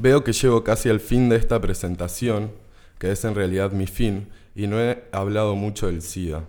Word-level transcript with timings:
Veo 0.00 0.22
que 0.22 0.32
llego 0.32 0.62
casi 0.62 0.88
al 0.88 1.00
fin 1.00 1.28
de 1.28 1.34
esta 1.34 1.60
presentación, 1.60 2.52
que 3.00 3.10
es 3.10 3.24
en 3.24 3.34
realidad 3.34 3.72
mi 3.72 3.88
fin, 3.88 4.28
y 4.54 4.68
no 4.68 4.78
he 4.78 5.02
hablado 5.10 5.56
mucho 5.56 5.88
del 5.88 6.02
SIDA. 6.02 6.44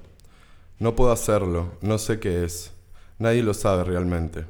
No 0.77 0.95
puedo 0.95 1.11
hacerlo, 1.11 1.71
no 1.81 1.97
sé 1.97 2.19
qué 2.19 2.45
es. 2.45 2.71
Nadie 3.17 3.41
lo 3.41 3.55
sabe 3.55 3.85
realmente. 3.85 4.45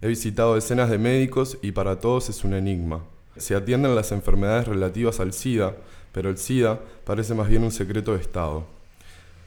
He 0.00 0.06
visitado 0.06 0.54
decenas 0.54 0.88
de 0.88 0.98
médicos 0.98 1.58
y 1.62 1.72
para 1.72 1.98
todos 1.98 2.28
es 2.28 2.44
un 2.44 2.54
enigma. 2.54 3.02
Se 3.36 3.56
atienden 3.56 3.96
las 3.96 4.12
enfermedades 4.12 4.68
relativas 4.68 5.18
al 5.18 5.32
SIDA, 5.32 5.74
pero 6.12 6.30
el 6.30 6.38
SIDA 6.38 6.78
parece 7.04 7.34
más 7.34 7.48
bien 7.48 7.64
un 7.64 7.72
secreto 7.72 8.14
de 8.14 8.20
Estado. 8.20 8.64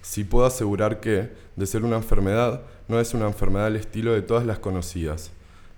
Si 0.02 0.26
puedo 0.26 0.46
asegurar 0.46 1.00
que, 1.00 1.30
de 1.56 1.66
ser 1.66 1.86
una 1.86 1.96
enfermedad, 1.96 2.64
no 2.90 3.00
es 3.00 3.14
una 3.14 3.28
enfermedad 3.28 3.68
al 3.68 3.78
estilo 3.78 4.12
de 4.12 4.22
todas 4.22 4.46
las 4.46 4.60
conocidas. 4.60 5.32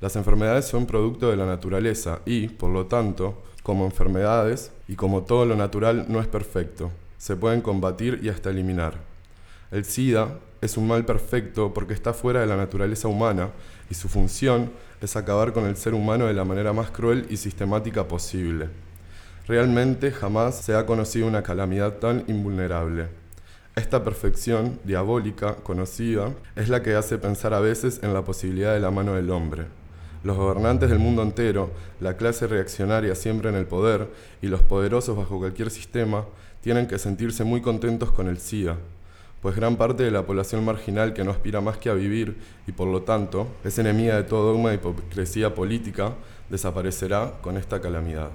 Las 0.03 0.17
enfermedades 0.17 0.65
son 0.65 0.85
producto 0.85 1.29
de 1.29 1.37
la 1.37 1.45
naturaleza 1.45 2.19
y, 2.25 2.49
por 2.49 2.69
lo 2.71 2.87
tanto, 2.87 3.41
como 3.63 3.85
enfermedades, 3.85 4.73
y 4.89 4.97
como 4.97 5.23
todo 5.23 5.45
lo 5.45 5.55
natural 5.55 6.07
no 6.09 6.19
es 6.19 6.27
perfecto, 6.27 6.91
se 7.17 7.37
pueden 7.37 7.61
combatir 7.61 8.19
y 8.21 8.27
hasta 8.27 8.49
eliminar. 8.49 8.95
El 9.71 9.85
SIDA 9.85 10.39
es 10.59 10.75
un 10.75 10.89
mal 10.89 11.05
perfecto 11.05 11.73
porque 11.73 11.93
está 11.93 12.11
fuera 12.13 12.41
de 12.41 12.47
la 12.47 12.57
naturaleza 12.57 13.07
humana 13.07 13.51
y 13.89 13.93
su 13.93 14.09
función 14.09 14.73
es 14.99 15.15
acabar 15.15 15.53
con 15.53 15.67
el 15.67 15.77
ser 15.77 15.93
humano 15.93 16.25
de 16.25 16.33
la 16.33 16.43
manera 16.43 16.73
más 16.73 16.91
cruel 16.91 17.25
y 17.29 17.37
sistemática 17.37 18.05
posible. 18.05 18.67
Realmente 19.47 20.11
jamás 20.11 20.55
se 20.65 20.75
ha 20.75 20.85
conocido 20.85 21.27
una 21.27 21.43
calamidad 21.43 21.99
tan 21.99 22.25
invulnerable. 22.27 23.07
Esta 23.77 24.03
perfección 24.03 24.81
diabólica 24.83 25.55
conocida 25.63 26.33
es 26.57 26.67
la 26.67 26.83
que 26.83 26.93
hace 26.93 27.17
pensar 27.17 27.53
a 27.53 27.61
veces 27.61 28.01
en 28.03 28.13
la 28.13 28.25
posibilidad 28.25 28.73
de 28.73 28.81
la 28.81 28.91
mano 28.91 29.13
del 29.13 29.29
hombre. 29.29 29.82
Los 30.23 30.37
gobernantes 30.37 30.89
del 30.89 30.99
mundo 30.99 31.21
entero, 31.21 31.71
la 31.99 32.15
clase 32.15 32.47
reaccionaria 32.47 33.13
siempre 33.13 33.49
en 33.49 33.55
el 33.55 33.65
poder 33.65 34.07
y 34.41 34.47
los 34.47 34.61
poderosos 34.61 35.17
bajo 35.17 35.37
cualquier 35.37 35.69
sistema 35.69 36.25
tienen 36.61 36.87
que 36.87 36.97
sentirse 36.97 37.43
muy 37.43 37.59
contentos 37.59 38.09
con 38.11 38.29
el 38.29 38.39
SIDA, 38.39 38.77
pues 39.41 39.53
gran 39.57 39.75
parte 39.75 40.03
de 40.03 40.11
la 40.11 40.25
población 40.25 40.63
marginal 40.63 41.13
que 41.13 41.25
no 41.25 41.31
aspira 41.31 41.59
más 41.59 41.77
que 41.77 41.89
a 41.89 41.93
vivir 41.93 42.37
y 42.65 42.71
por 42.71 42.87
lo 42.87 43.01
tanto 43.01 43.47
es 43.65 43.77
enemiga 43.77 44.15
de 44.15 44.23
todo 44.23 44.53
dogma 44.53 44.69
de 44.69 44.75
hipocresía 44.75 45.53
política, 45.53 46.13
desaparecerá 46.49 47.33
con 47.41 47.57
esta 47.57 47.81
calamidad. 47.81 48.29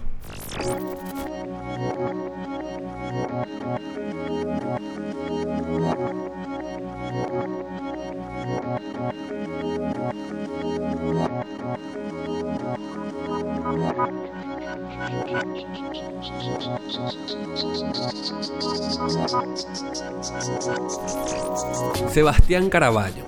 Sebastián 22.19 22.69
Caraballo, 22.69 23.25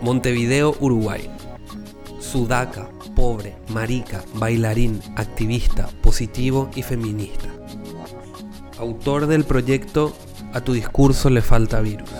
Montevideo, 0.00 0.74
Uruguay. 0.80 1.30
Sudaca, 2.18 2.88
pobre, 3.14 3.54
marica, 3.68 4.24
bailarín, 4.34 5.00
activista, 5.14 5.88
positivo 6.02 6.70
y 6.74 6.82
feminista. 6.82 7.46
Autor 8.80 9.28
del 9.28 9.44
proyecto 9.44 10.12
A 10.52 10.60
tu 10.60 10.72
discurso 10.72 11.30
le 11.30 11.40
falta 11.40 11.80
virus. 11.80 12.10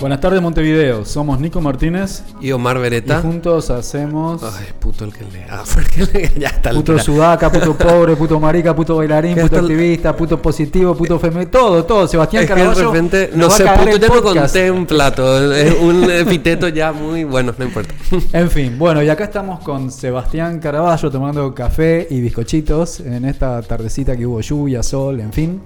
Buenas 0.00 0.20
tardes 0.20 0.40
Montevideo, 0.40 1.04
somos 1.04 1.40
Nico 1.40 1.60
Martínez 1.60 2.22
Y 2.40 2.52
Omar 2.52 2.76
y 2.76 2.80
Beretta. 2.80 3.20
juntos 3.20 3.68
hacemos 3.68 4.40
Ay, 4.44 4.66
puto 4.78 5.04
el 5.04 5.12
que 5.12 5.24
le. 5.24 5.42
Ah, 5.50 5.64
porque 5.74 6.06
le- 6.12 6.40
ya 6.40 6.48
está. 6.48 6.70
puto 6.70 6.92
altura. 6.92 7.02
sudaca, 7.02 7.50
puto 7.50 7.74
pobre, 7.78 8.14
puto 8.14 8.38
marica, 8.38 8.76
puto 8.76 8.96
bailarín, 8.96 9.36
puto 9.36 9.56
el- 9.58 9.64
activista, 9.64 10.16
puto 10.16 10.40
positivo, 10.40 10.94
puto 10.94 11.18
femenino, 11.18 11.50
todo, 11.50 11.84
todo. 11.84 12.06
Sebastián 12.06 12.44
Es 12.44 12.48
que 12.48 12.54
de 12.54 12.60
Caraballo 12.60 12.92
repente, 12.92 13.30
no 13.34 13.50
sé, 13.50 13.64
puto 13.64 13.96
ya 13.96 14.08
contempla 14.22 15.12
todo. 15.12 15.52
Es 15.58 15.74
un 15.80 16.08
epiteto 16.08 16.68
ya 16.68 16.92
muy 16.92 17.24
bueno, 17.24 17.52
no 17.58 17.64
importa. 17.64 17.92
En 18.32 18.48
fin, 18.50 18.78
bueno, 18.78 19.02
y 19.02 19.08
acá 19.08 19.24
estamos 19.24 19.58
con 19.60 19.90
Sebastián 19.90 20.60
Caraballo 20.60 21.10
tomando 21.10 21.52
café 21.52 22.06
y 22.08 22.20
bizcochitos 22.20 23.00
en 23.00 23.24
esta 23.24 23.60
tardecita 23.62 24.16
que 24.16 24.24
hubo 24.26 24.40
lluvia, 24.40 24.82
sol, 24.84 25.18
en 25.20 25.32
fin. 25.32 25.60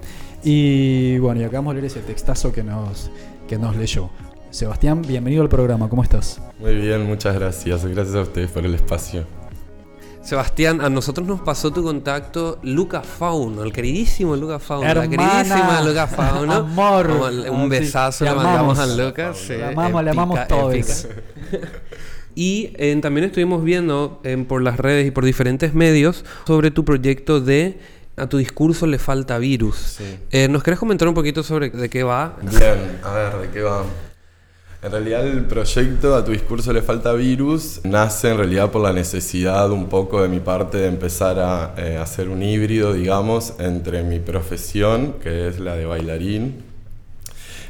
Y 0.45 1.19
bueno, 1.19 1.41
y 1.41 1.45
acá 1.45 1.59
vamos 1.59 1.73
a 1.73 1.75
leer 1.75 1.87
ese 1.87 2.01
textazo 2.01 2.53
que 2.53 2.63
nos, 2.63 3.11
que 3.49 3.59
nos 3.59 3.77
leyó. 3.77 4.11
Sebastián, 4.51 5.03
bienvenido 5.03 5.43
al 5.43 5.49
programa, 5.49 5.89
¿cómo 5.89 6.03
estás? 6.03 6.41
Muy 6.59 6.75
bien, 6.75 7.07
muchas 7.07 7.35
gracias. 7.35 7.85
Gracias 7.87 8.15
a 8.17 8.21
ustedes 8.23 8.51
por 8.51 8.65
el 8.67 8.75
espacio. 8.75 9.25
Sebastián, 10.21 10.81
a 10.81 10.89
nosotros 10.89 11.27
nos 11.27 11.41
pasó 11.41 11.73
tu 11.73 11.83
contacto 11.83 12.59
Luca 12.63 13.01
Fauno, 13.03 13.65
el 13.65 13.73
queridísimo 13.73 14.37
Luca 14.37 14.59
Fauno, 14.61 14.87
Hermana. 14.89 15.09
la 15.09 15.17
queridísima 15.43 15.83
Luca 15.83 16.07
Fauno. 16.07 16.53
Amor. 16.53 17.11
Un 17.11 17.23
Ah, 17.23 17.63
sí. 17.65 17.69
besazo 17.69 18.25
Le 18.25 18.35
mandamos 18.35 18.79
a 18.79 18.87
Luca. 18.87 19.35
sí, 19.35 19.55
Le 19.55 19.65
amamos, 19.67 20.05
le 20.05 20.11
amamos 20.11 20.47
todos. 20.49 21.09
Y 22.35 22.73
eh, 22.79 22.99
también 23.03 23.27
estuvimos 23.27 23.63
viendo 23.63 24.19
eh, 24.25 24.43
por 24.49 24.63
las 24.63 24.79
redes 24.79 25.07
y 25.07 25.11
por 25.11 25.23
diferentes 25.27 25.75
medios 25.75 26.25
sobre 26.47 26.71
tu 26.71 26.83
proyecto 26.83 27.43
de 27.43 27.79
A 28.17 28.29
tu 28.29 28.37
discurso 28.37 28.87
le 28.87 28.99
falta 28.99 29.39
virus. 29.39 29.77
Sí. 29.77 30.05
Eh, 30.31 30.49
¿Nos 30.49 30.63
querés 30.63 30.79
comentar 30.79 31.09
un 31.09 31.15
poquito 31.15 31.43
sobre 31.43 31.71
de 31.71 31.89
qué 31.89 32.03
va? 32.03 32.37
Bien, 32.43 33.01
a 33.03 33.13
ver, 33.13 33.39
¿de 33.39 33.49
qué 33.49 33.63
va? 33.63 33.85
En 34.83 34.91
realidad 34.91 35.25
el 35.25 35.45
proyecto 35.45 36.17
A 36.17 36.25
tu 36.25 36.33
discurso 36.33 36.73
le 36.73 36.83
falta 36.83 37.13
virus 37.13 37.81
nace 37.85 38.31
en 38.31 38.39
realidad 38.39 38.73
por 38.73 38.83
la 38.83 38.93
necesidad 38.93 39.71
un 39.71 39.89
poco 39.89 40.21
de 40.21 40.29
mi 40.29 40.41
parte 40.41 40.79
de 40.79 40.89
empezar 40.89 41.39
a 41.39 41.75
eh, 41.79 41.99
hacer 41.99 42.29
un 42.29 42.43
híbrido, 42.43 42.93
digamos, 42.93 43.55
entre 43.61 44.03
mi 44.03 44.19
profesión, 44.19 45.15
que 45.23 45.47
es 45.47 45.61
la 45.61 45.77
de 45.77 45.87
bailarín, 45.87 46.65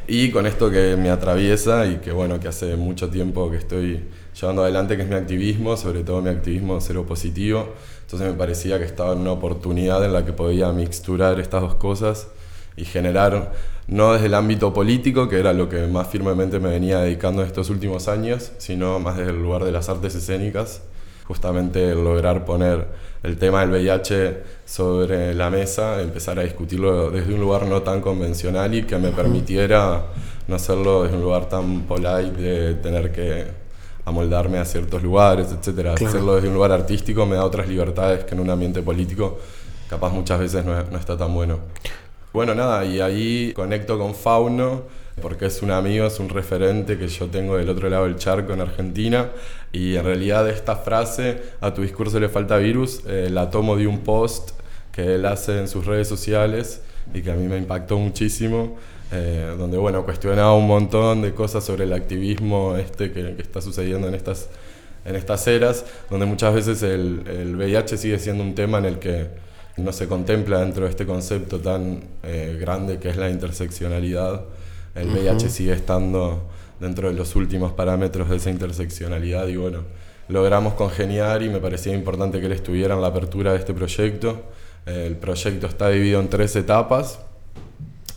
y 0.09 0.31
con 0.31 0.47
esto 0.47 0.71
que 0.71 0.97
me 0.97 1.11
atraviesa 1.11 1.87
y 1.87 1.97
que 1.97 2.13
bueno, 2.13 2.41
que 2.41 2.49
hace 2.49 2.77
mucho 2.77 3.11
tiempo 3.11 3.51
que 3.51 3.59
estoy 3.59 4.01
llevando 4.41 4.63
adelante, 4.63 4.97
que 4.97 5.03
es 5.03 5.09
mi 5.09 5.15
activismo, 5.15 5.77
sobre 5.77 6.05
todo 6.05 6.23
mi 6.23 6.31
activismo 6.31 6.81
cero 6.81 7.05
positivo. 7.07 7.75
Entonces 8.13 8.31
me 8.31 8.39
parecía 8.39 8.79
que 8.79 8.85
estaba 8.85 9.15
en 9.15 9.21
una 9.21 9.33
oportunidad 9.33 10.05
en 10.05 10.13
la 10.13 10.23
que 10.27 10.35
podía 10.35 10.71
mixturar 10.71 11.41
estas 11.41 11.63
dos 11.63 11.77
cosas 11.77 12.29
y 12.77 12.85
generar, 12.85 13.53
no 13.87 14.13
desde 14.13 14.27
el 14.27 14.35
ámbito 14.35 14.75
político, 14.75 15.31
que 15.31 15.41
era 15.41 15.55
lo 15.55 15.71
que 15.71 15.87
más 15.87 16.09
firmemente 16.09 16.61
me 16.61 16.69
venía 16.69 16.99
dedicando 16.99 17.41
en 17.41 17.47
estos 17.47 17.71
últimos 17.71 18.09
años, 18.09 18.53
sino 18.59 19.01
más 19.01 19.17
desde 19.17 19.31
el 19.31 19.41
lugar 19.41 19.65
de 19.65 19.73
las 19.73 19.89
artes 19.89 20.15
escénicas, 20.15 20.83
justamente 21.25 21.95
lograr 21.95 22.45
poner 22.45 22.87
el 23.23 23.39
tema 23.39 23.63
del 23.63 23.71
VIH 23.71 24.43
sobre 24.67 25.33
la 25.33 25.49
mesa, 25.49 26.03
empezar 26.03 26.39
a 26.39 26.43
discutirlo 26.43 27.11
desde 27.11 27.33
un 27.33 27.41
lugar 27.41 27.65
no 27.65 27.81
tan 27.81 28.03
convencional 28.03 28.75
y 28.75 28.83
que 28.83 28.99
me 28.99 29.09
permitiera 29.13 30.05
no 30.49 30.57
hacerlo 30.57 31.05
desde 31.05 31.17
un 31.17 31.23
lugar 31.23 31.49
tan 31.49 31.85
polite 31.85 32.33
de 32.33 32.75
tener 32.75 33.11
que 33.11 33.62
amoldarme 34.05 34.59
a 34.59 34.65
ciertos 34.65 35.03
lugares, 35.03 35.49
etcétera. 35.53 35.95
Claro. 35.95 36.09
Hacerlo 36.09 36.35
desde 36.35 36.49
un 36.49 36.55
lugar 36.55 36.73
artístico 36.73 37.27
me 37.27 37.37
da 37.37 37.45
otras 37.45 37.69
libertades 37.69 38.25
que 38.25 38.35
en 38.35 38.41
un 38.41 38.51
ambiente 38.51 38.83
político 38.83 39.39
capaz 39.89 40.11
muchas 40.11 40.41
veces 40.41 40.65
no, 40.65 40.83
no 40.83 40.99
está 40.99 41.17
tan 41.17 41.35
bueno. 41.35 41.59
Bueno, 42.33 42.55
nada, 42.55 42.83
y 42.87 42.99
ahí 43.01 43.53
conecto 43.55 43.99
con 43.99 44.15
Fauno, 44.15 44.85
porque 45.21 45.47
es 45.47 45.61
un 45.61 45.71
amigo, 45.71 46.07
es 46.07 46.19
un 46.19 46.31
referente 46.31 46.97
que 46.97 47.07
yo 47.07 47.27
tengo 47.27 47.59
del 47.59 47.69
otro 47.69 47.91
lado 47.91 48.05
del 48.05 48.17
charco 48.17 48.55
en 48.55 48.63
Argentina, 48.63 49.29
y 49.71 49.97
en 49.97 50.05
realidad 50.05 50.49
esta 50.49 50.77
frase, 50.77 51.43
a 51.61 51.75
tu 51.75 51.83
discurso 51.83 52.19
le 52.19 52.31
falta 52.31 52.57
virus, 52.57 53.03
eh, 53.07 53.29
la 53.31 53.51
tomo 53.51 53.77
de 53.77 53.87
un 53.87 53.99
post 53.99 54.53
que 54.93 55.17
él 55.17 55.27
hace 55.27 55.59
en 55.59 55.69
sus 55.69 55.85
redes 55.85 56.09
sociales 56.09 56.81
y 57.13 57.21
que 57.21 57.31
a 57.31 57.35
mí 57.35 57.47
me 57.47 57.59
impactó 57.59 57.99
muchísimo, 57.99 58.77
eh, 59.13 59.55
donde, 59.59 59.77
bueno, 59.77 60.05
cuestionaba 60.05 60.55
un 60.55 60.67
montón 60.67 61.21
de 61.21 61.35
cosas 61.35 61.63
sobre 61.63 61.85
el 61.85 61.93
activismo 61.93 62.77
este 62.77 63.13
que, 63.13 63.35
que 63.37 63.43
está 63.43 63.61
sucediendo 63.61 64.09
en 64.09 64.15
estas, 64.15 64.49
en 65.05 65.17
estas 65.17 65.47
eras, 65.47 65.85
donde 66.09 66.25
muchas 66.25 66.55
veces 66.55 66.83
el, 66.83 67.23
el 67.29 67.55
VIH 67.57 67.99
sigue 67.99 68.19
siendo 68.19 68.43
un 68.43 68.55
tema 68.55 68.79
en 68.79 68.87
el 68.87 68.99
que 68.99 69.29
no 69.77 69.93
se 69.93 70.07
contempla 70.07 70.61
dentro 70.61 70.85
de 70.85 70.91
este 70.91 71.05
concepto 71.05 71.61
tan 71.61 72.03
eh, 72.23 72.57
grande 72.59 72.99
que 72.99 73.11
es 73.11 73.17
la 73.17 73.29
interseccionalidad. 73.29 74.45
El 74.95 75.09
VIH 75.09 75.51
sigue 75.51 75.73
estando 75.73 76.49
dentro 76.81 77.09
de 77.09 77.15
los 77.15 77.37
últimos 77.37 77.73
parámetros 77.73 78.31
de 78.31 78.37
esa 78.37 78.51
interseccionalidad 78.51 79.47
y 79.49 79.57
bueno, 79.57 79.81
logramos 80.29 80.75
congeniar 80.75 81.43
y 81.43 81.51
me 81.51 81.59
parecía 81.59 81.95
importante 81.95 82.41
que 82.41 82.47
él 82.47 82.53
estuviera 82.53 82.95
en 82.95 83.01
la 83.01 83.09
apertura 83.09 83.53
de 83.53 83.59
este 83.59 83.75
proyecto. 83.75 84.43
El 84.87 85.17
proyecto 85.17 85.67
está 85.67 85.91
dividido 85.91 86.21
en 86.21 86.29
tres 86.29 86.57
etapas. 86.57 87.21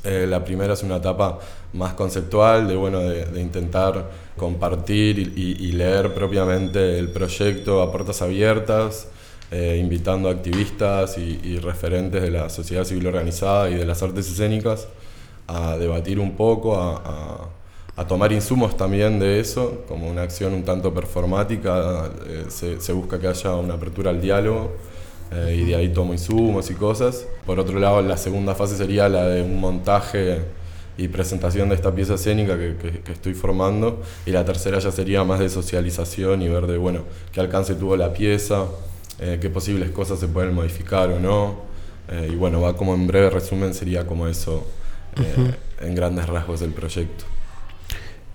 Eh, 0.06 0.28
la 0.28 0.44
primera 0.44 0.74
es 0.74 0.84
una 0.84 0.98
etapa 0.98 1.40
más 1.74 1.94
conceptual, 1.94 2.68
de, 2.68 2.75
bueno, 2.75 3.00
de, 3.00 3.42
intentar 3.42 4.12
compartir 4.38 5.18
y, 5.19 5.72
leer 5.72 6.13
propiamente 6.13 7.00
el 7.00 7.10
proyecto 7.10 7.81
a 7.81 7.92
puertas 7.92 8.22
abiertas, 8.22 9.07
eh, 9.52 9.78
invitando 9.81 10.30
activistas 10.30 11.18
y, 11.18 11.57
referentes 11.57 12.22
de 12.22 12.31
la 12.31 12.50
sociedad 12.50 12.84
civil 12.84 13.07
organizada 13.07 13.69
y 13.69 13.75
de 13.75 13.86
las 13.86 14.02
artes 14.04 14.30
escénicas 14.30 14.88
a 15.48 15.78
debatir 15.78 16.19
un 16.19 16.36
poco, 16.36 16.78
a, 16.78 17.50
tomar 18.07 18.31
insumos 18.31 18.75
también 18.75 19.19
de 19.19 19.40
eso, 19.40 19.84
como 19.88 20.10
una 20.10 20.24
acción 20.24 20.54
un 20.54 20.63
tanto 20.63 20.94
performática, 20.94 22.10
eh, 22.28 22.46
se, 22.50 22.94
busca 22.94 23.19
que 23.19 23.28
haya 23.28 23.56
una 23.56 23.75
apertura 23.75 24.12
al 24.12 24.22
diálogo. 24.22 24.75
Eh, 25.31 25.60
y 25.62 25.66
de 25.66 25.75
ahí 25.75 25.89
tomo 25.89 26.13
insumos 26.13 26.69
y 26.69 26.74
cosas. 26.74 27.25
Por 27.45 27.60
otro 27.60 27.80
lado, 27.80 28.01
la 28.01 28.18
segunda 28.18 28.56
fase 28.56 28.77
sería 28.77 29.10
la 29.10 29.27
de 29.27 29.42
un 29.42 29.60
montaje 29.60 30.42
y 30.98 31.07
presentación 31.10 31.69
de 31.69 31.75
esta 31.75 31.94
pieza 31.94 32.16
escénica 32.16 32.57
que, 32.57 33.01
estoy 33.12 33.33
formando. 33.33 34.01
Y 34.25 34.31
la 34.31 34.45
tercera 34.45 34.80
ya 34.80 34.92
sería 34.92 35.24
más 35.24 35.39
de 35.39 35.50
socialización 35.50 36.42
y 36.42 36.50
ver 36.50 36.68
de, 36.68 36.77
bueno, 36.77 37.04
qué 37.31 37.42
alcance 37.42 37.75
tuvo 37.75 37.98
la 37.98 38.13
pieza, 38.13 38.66
eh, 39.19 39.38
qué 39.42 39.50
posibles 39.50 39.92
cosas 39.92 40.19
se 40.19 40.27
pueden 40.27 40.54
modificar 40.54 41.10
o 41.10 41.19
no. 41.19 41.66
Eh, 42.10 42.30
y 42.31 42.36
bueno, 42.36 42.62
va 42.62 42.78
como 42.78 42.94
en 42.94 43.07
breve 43.07 43.30
resumen, 43.30 43.74
sería 43.74 44.06
como 44.06 44.28
eso 44.28 44.66
eh, 45.18 45.54
en 45.81 45.95
grandes 45.95 46.28
rasgos 46.28 46.60
del 46.60 46.71
proyecto. 46.71 47.25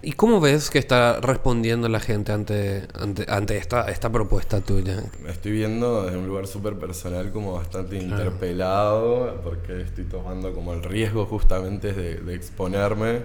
¿Y 0.02 0.12
cómo 0.12 0.40
ves 0.40 0.70
que 0.70 0.78
está 0.78 1.20
respondiendo 1.20 1.88
la 1.88 2.00
gente 2.00 2.32
ante, 2.32 2.88
ante, 3.28 3.56
esta, 3.58 3.90
esta 3.90 4.10
propuesta 4.10 4.60
tuya? 4.62 5.02
Me 5.22 5.30
estoy 5.30 5.52
viendo 5.52 6.04
desde 6.04 6.16
un 6.16 6.26
lugar 6.26 6.46
súper 6.46 6.78
personal 6.78 7.30
como 7.32 7.52
bastante 7.52 7.96
interpelado 7.96 9.40
porque 9.44 9.82
estoy 9.82 10.04
tomando 10.04 10.54
como 10.54 10.72
el 10.72 10.82
riesgo 10.82 11.26
justamente 11.26 11.92
de, 11.92 12.34
exponerme, 12.34 13.20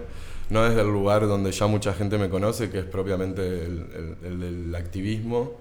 no 0.50 0.64
desde 0.64 0.82
el 0.82 0.88
lugar 0.88 1.28
donde 1.28 1.52
ya 1.54 1.68
mucha 1.68 1.94
gente 1.94 2.18
me 2.18 2.30
conoce, 2.30 2.70
que 2.70 2.80
es 2.80 2.86
propiamente 2.86 3.66
el, 3.66 4.18
el 4.24 4.40
del 4.40 4.76
activismo. 4.76 5.54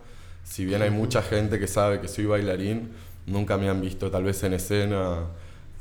Si 0.42 0.64
bien 0.64 0.82
hay 0.82 0.90
mucha 0.90 1.22
gente 1.22 1.60
que 1.60 1.68
sabe 1.68 2.00
que 2.00 2.08
soy 2.08 2.26
bailarín, 2.26 2.90
nunca 3.26 3.56
me 3.56 3.68
han 3.68 3.80
visto 3.80 4.10
tal 4.10 4.24
vez 4.24 4.42
en 4.42 4.54
escena 4.54 5.26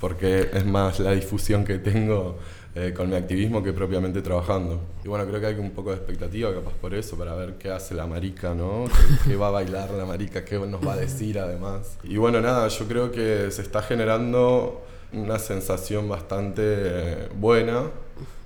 porque 0.03 0.49
es 0.51 0.65
más 0.65 0.99
la 0.99 1.11
difusión 1.11 1.63
que 1.63 1.77
tengo 1.77 2.37
eh, 2.75 2.93
con 2.93 3.09
mi 3.09 3.15
activismo 3.15 3.63
que 3.63 3.71
propiamente 3.71 4.21
trabajando. 4.21 4.81
Y 5.01 5.07
bueno, 5.07 5.25
creo 5.25 5.39
que 5.39 5.45
hay 5.45 5.55
un 5.55 5.71
poco 5.71 5.91
de 5.91 5.95
expectativa 5.95 6.53
capaz 6.53 6.73
por 6.73 6.93
eso, 6.93 7.17
para 7.17 7.33
ver 7.35 7.53
qué 7.53 7.71
hace 7.71 7.95
la 7.95 8.05
marica, 8.05 8.53
¿no? 8.53 8.83
¿Qué, 9.23 9.37
va 9.37 9.47
a 9.47 9.51
bailar 9.51 9.91
la 9.91 10.03
marica? 10.03 10.43
¿Qué 10.43 10.59
nos 10.59 10.85
va 10.85 10.91
a 10.91 10.97
decir 10.97 11.39
además? 11.39 11.97
Y 12.03 12.17
bueno, 12.17 12.41
nada, 12.41 12.67
yo 12.67 12.85
creo 12.85 13.11
que 13.13 13.49
se 13.49 13.61
está 13.61 13.81
generando 13.81 14.83
una 15.13 15.39
sensación 15.39 16.09
bastante 16.09 16.61
eh, 16.65 17.29
buena. 17.39 17.83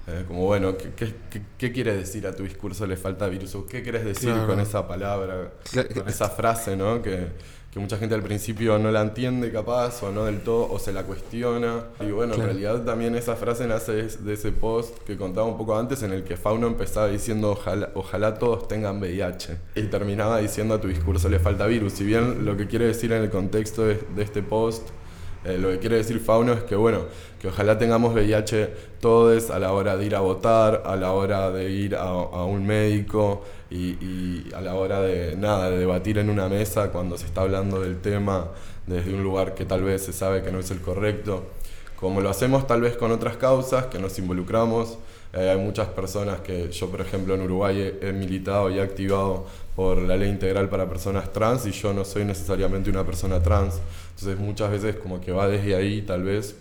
Eh, 0.06 0.26
como 0.28 0.46
bueno, 0.46 0.78
¿qué, 0.78 1.16
qué, 1.58 1.72
quiere 1.72 1.98
decir 1.98 2.28
a 2.28 2.36
tu 2.36 2.44
discurso 2.44 2.86
le 2.86 2.98
falta 2.98 3.28
virus? 3.28 3.58
¿Qué 3.68 3.82
quieres 3.82 4.06
decir 4.06 4.32
con 4.46 4.60
esa 4.60 4.88
palabra, 4.88 5.54
con 5.74 6.08
esa 6.08 6.30
frase, 6.30 6.78
¿no? 6.78 7.02
Que, 7.02 7.30
que 7.78 7.82
mucha 7.82 7.98
gente 7.98 8.16
al 8.16 8.24
principio 8.24 8.80
no 8.80 8.90
la 8.90 9.02
entiende 9.02 9.52
capaz 9.52 10.02
o 10.02 10.12
no 10.12 10.26
del 10.26 10.42
todo 10.42 10.68
o 10.72 10.80
se 10.80 10.92
la 10.92 11.04
cuestiona. 11.04 11.84
Y 12.00 12.10
bueno, 12.10 12.34
en 12.34 12.42
realidad 12.42 12.84
también 12.84 13.16
esa 13.16 13.36
frase 13.36 13.68
nace 13.68 13.92
de 13.94 14.34
ese 14.34 14.52
post 14.52 14.98
que 15.04 15.16
contaba 15.16 15.46
un 15.46 15.58
poco 15.58 15.78
antes 15.78 16.02
en 16.02 16.12
el 16.12 16.24
que 16.24 16.38
Fauno 16.38 16.66
empezaba 16.66 17.08
diciendo 17.08 17.52
ojalá, 17.52 17.92
ojalá 17.94 18.40
todos 18.40 18.68
tengan 18.68 19.00
VIH 19.00 19.58
y 19.76 19.84
terminaba 19.84 20.40
diciendo 20.40 20.74
a 20.74 20.82
tu 20.82 20.88
discurso 20.88 21.30
le 21.30 21.38
falta 21.38 21.68
virus. 21.68 21.94
Si 21.94 22.04
bien 22.04 22.46
lo 22.46 22.58
que 22.58 22.66
quiere 22.68 22.88
decir 22.88 23.12
en 23.12 23.22
el 23.22 23.30
contexto 23.30 23.86
de, 23.86 24.00
de 24.16 24.24
este 24.24 24.42
post 24.42 24.90
eh, 25.48 25.58
lo 25.58 25.70
que 25.70 25.80
quiere 25.80 25.96
decir 25.98 26.20
Fauno 26.20 26.52
es 26.52 26.64
que, 26.64 26.76
bueno, 26.76 27.06
que 27.40 27.48
ojalá 27.48 27.78
tengamos 27.78 28.14
VIH 28.14 28.70
todos 29.00 29.50
a 29.50 29.60
la 29.60 29.72
hora 29.72 29.96
de 29.96 30.06
ir 30.06 30.16
a 30.16 30.20
votar, 30.20 30.84
a 30.86 30.96
la 30.98 31.14
hora 31.14 31.52
de 31.52 31.70
ir 31.70 31.96
a, 31.96 32.12
un 32.44 32.66
médico 32.66 33.44
y, 33.70 34.54
a 34.54 34.62
la 34.62 34.76
hora 34.76 35.02
de, 35.02 35.36
nada, 35.36 35.70
de 35.70 35.78
debatir 35.78 36.18
en 36.18 36.30
una 36.30 36.48
mesa 36.48 36.90
cuando 36.92 37.18
se 37.18 37.26
está 37.26 37.42
hablando 37.42 37.82
del 37.82 38.00
tema 38.00 38.48
desde 38.86 39.14
un 39.14 39.24
lugar 39.24 39.54
que 39.54 39.66
tal 39.66 39.84
vez 39.84 40.06
se 40.06 40.14
sabe 40.14 40.42
que 40.42 40.52
no 40.52 40.60
es 40.60 40.72
el 40.72 40.80
correcto. 40.80 41.46
Como 41.98 42.22
lo 42.22 42.30
hacemos 42.30 42.68
tal 42.68 42.82
vez 42.82 42.96
con 42.96 43.12
otras 43.12 43.38
causas, 43.38 43.88
que 43.88 44.00
nos 44.00 44.18
involucramos, 44.20 44.98
eh, 45.34 45.50
hay 45.50 45.58
muchas 45.58 45.88
personas 45.90 46.40
que 46.42 46.72
yo, 46.72 46.90
por 46.90 47.02
ejemplo, 47.02 47.36
en 47.36 47.42
Uruguay 47.42 47.98
he, 48.02 48.14
militado 48.14 48.70
y 48.70 48.78
he 48.78 48.82
activado 48.82 49.46
por 49.76 49.98
la 49.98 50.16
ley 50.16 50.30
integral 50.30 50.70
para 50.70 50.88
personas 50.88 51.34
trans 51.34 51.66
y 51.66 51.72
yo 51.72 51.94
no 51.94 52.06
soy 52.06 52.24
necesariamente 52.24 52.90
una 52.90 53.04
persona 53.04 53.42
trans. 53.42 53.80
Entonces 54.16 54.40
muchas 54.40 54.72
veces 54.72 54.96
como 54.96 55.20
que 55.20 55.32
va 55.32 55.48
desde 55.48 55.76
ahí 55.76 56.02
tal 56.04 56.24
vez. 56.24 56.56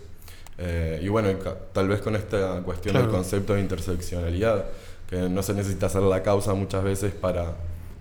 Eh, 0.57 0.99
y 1.03 1.07
bueno, 1.07 1.29
tal 1.71 1.87
vez 1.87 2.01
con 2.01 2.15
esta 2.15 2.61
cuestión 2.63 2.95
del 2.95 3.07
concepto 3.07 3.53
de 3.53 3.61
interseccionalidad, 3.61 4.65
que 5.07 5.29
no 5.29 5.41
se 5.41 5.53
necesita 5.53 5.89
ser 5.89 6.03
la 6.03 6.21
causa 6.21 6.53
muchas 6.53 6.83
veces 6.83 7.13
para 7.13 7.55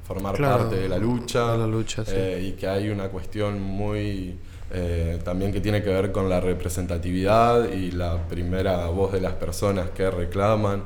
formar 0.06 0.36
parte 0.36 0.76
de 0.76 0.88
la 0.88 0.98
lucha, 0.98 1.56
la 1.56 1.66
lucha 1.66 2.04
eh, 2.08 2.48
y 2.48 2.52
que 2.52 2.68
hay 2.68 2.88
una 2.88 3.08
cuestión 3.08 3.60
muy 3.60 4.38
eh, 4.70 5.18
también 5.24 5.52
que 5.52 5.60
tiene 5.60 5.82
que 5.82 5.90
ver 5.90 6.12
con 6.12 6.28
la 6.28 6.40
representatividad 6.40 7.72
y 7.72 7.92
la 7.92 8.26
primera 8.28 8.86
voz 8.86 9.12
de 9.12 9.20
las 9.20 9.34
personas 9.34 9.90
que 9.90 10.10
reclaman. 10.10 10.82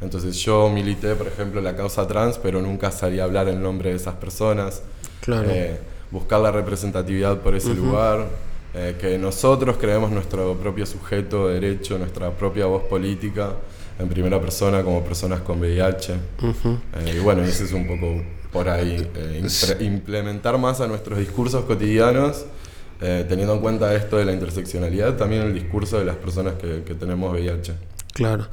Entonces 0.00 0.36
yo 0.36 0.68
milité, 0.68 1.14
por 1.14 1.28
ejemplo, 1.28 1.60
la 1.60 1.74
causa 1.74 2.06
trans, 2.06 2.38
pero 2.38 2.60
nunca 2.60 2.90
sabía 2.90 3.24
hablar 3.24 3.48
el 3.48 3.60
nombre 3.62 3.90
de 3.90 3.96
esas 3.96 4.14
personas. 4.14 4.82
Claro 5.20 5.50
buscar 6.14 6.40
la 6.40 6.52
representatividad 6.52 7.40
por 7.40 7.56
ese 7.56 7.74
lugar, 7.74 8.28
eh, 8.72 8.96
que 9.00 9.18
nosotros 9.18 9.76
creemos 9.78 10.12
nuestro 10.12 10.54
propio 10.54 10.86
sujeto 10.86 11.48
de 11.48 11.54
derecho, 11.54 11.98
nuestra 11.98 12.30
propia 12.30 12.66
voz 12.66 12.84
política 12.84 13.50
en 13.98 14.08
primera 14.08 14.40
persona 14.40 14.82
como 14.82 15.04
personas 15.04 15.40
con 15.40 15.60
VIH. 15.60 16.12
Eh, 16.12 17.14
y 17.16 17.18
bueno, 17.20 17.42
eso 17.42 17.64
es 17.64 17.72
un 17.72 17.86
poco 17.86 18.22
por 18.52 18.68
ahí, 18.68 19.08
eh, 19.16 19.46
implementar 19.80 20.58
más 20.58 20.80
a 20.80 20.86
nuestros 20.86 21.18
discursos 21.18 21.64
cotidianos. 21.64 22.46
teniendo 23.28 23.54
en 23.54 23.60
cuenta 23.60 23.94
esto 23.94 24.16
de 24.16 24.24
la 24.24 24.32
interseccionalidad, 24.32 25.16
también 25.16 25.42
el 25.42 25.52
discurso 25.52 25.98
de 25.98 26.06
las 26.06 26.16
personas 26.16 26.54
que, 26.54 26.94
tenemos 26.94 27.32
VIH. 27.32 27.74
Claro. 28.14 28.46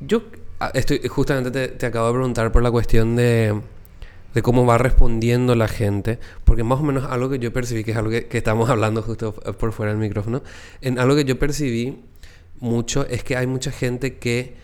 Yo 0.00 0.22
ah, 0.60 0.70
estoy, 0.74 1.00
justamente 1.08 1.68
te 1.68 1.86
acabo 1.86 2.08
de 2.08 2.12
preguntar 2.14 2.52
por 2.52 2.62
la 2.62 2.70
cuestión 2.70 3.16
de, 3.16 3.54
de 4.34 4.42
cómo 4.42 4.66
va 4.66 4.78
respondiendo 4.78 5.54
la 5.54 5.68
gente, 5.68 6.18
porque 6.44 6.62
más 6.62 6.80
o 6.80 6.82
menos 6.82 7.04
algo 7.04 7.30
que 7.30 7.38
yo 7.38 7.52
percibí, 7.52 7.84
que 7.84 7.92
es 7.92 7.96
algo 7.96 8.10
que, 8.10 8.28
estamos 8.30 8.68
hablando 8.68 9.02
justo 9.02 9.32
por 9.32 9.72
fuera 9.72 9.92
del 9.92 10.00
micrófono, 10.00 10.42
en 10.80 10.98
algo 10.98 11.16
que 11.16 11.24
yo 11.24 11.38
percibí 11.38 12.02
mucho 12.60 13.06
es 13.06 13.22
que 13.24 13.36
hay 13.36 13.46
mucha 13.46 13.70
gente 13.70 14.18
que 14.18 14.54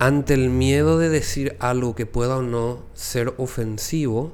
ante 0.00 0.34
el 0.34 0.50
miedo 0.50 0.98
de 0.98 1.10
decir 1.10 1.56
algo 1.60 1.94
que 1.94 2.06
pueda 2.06 2.38
o 2.38 2.42
no 2.42 2.80
ser 2.94 3.34
ofensivo, 3.36 4.32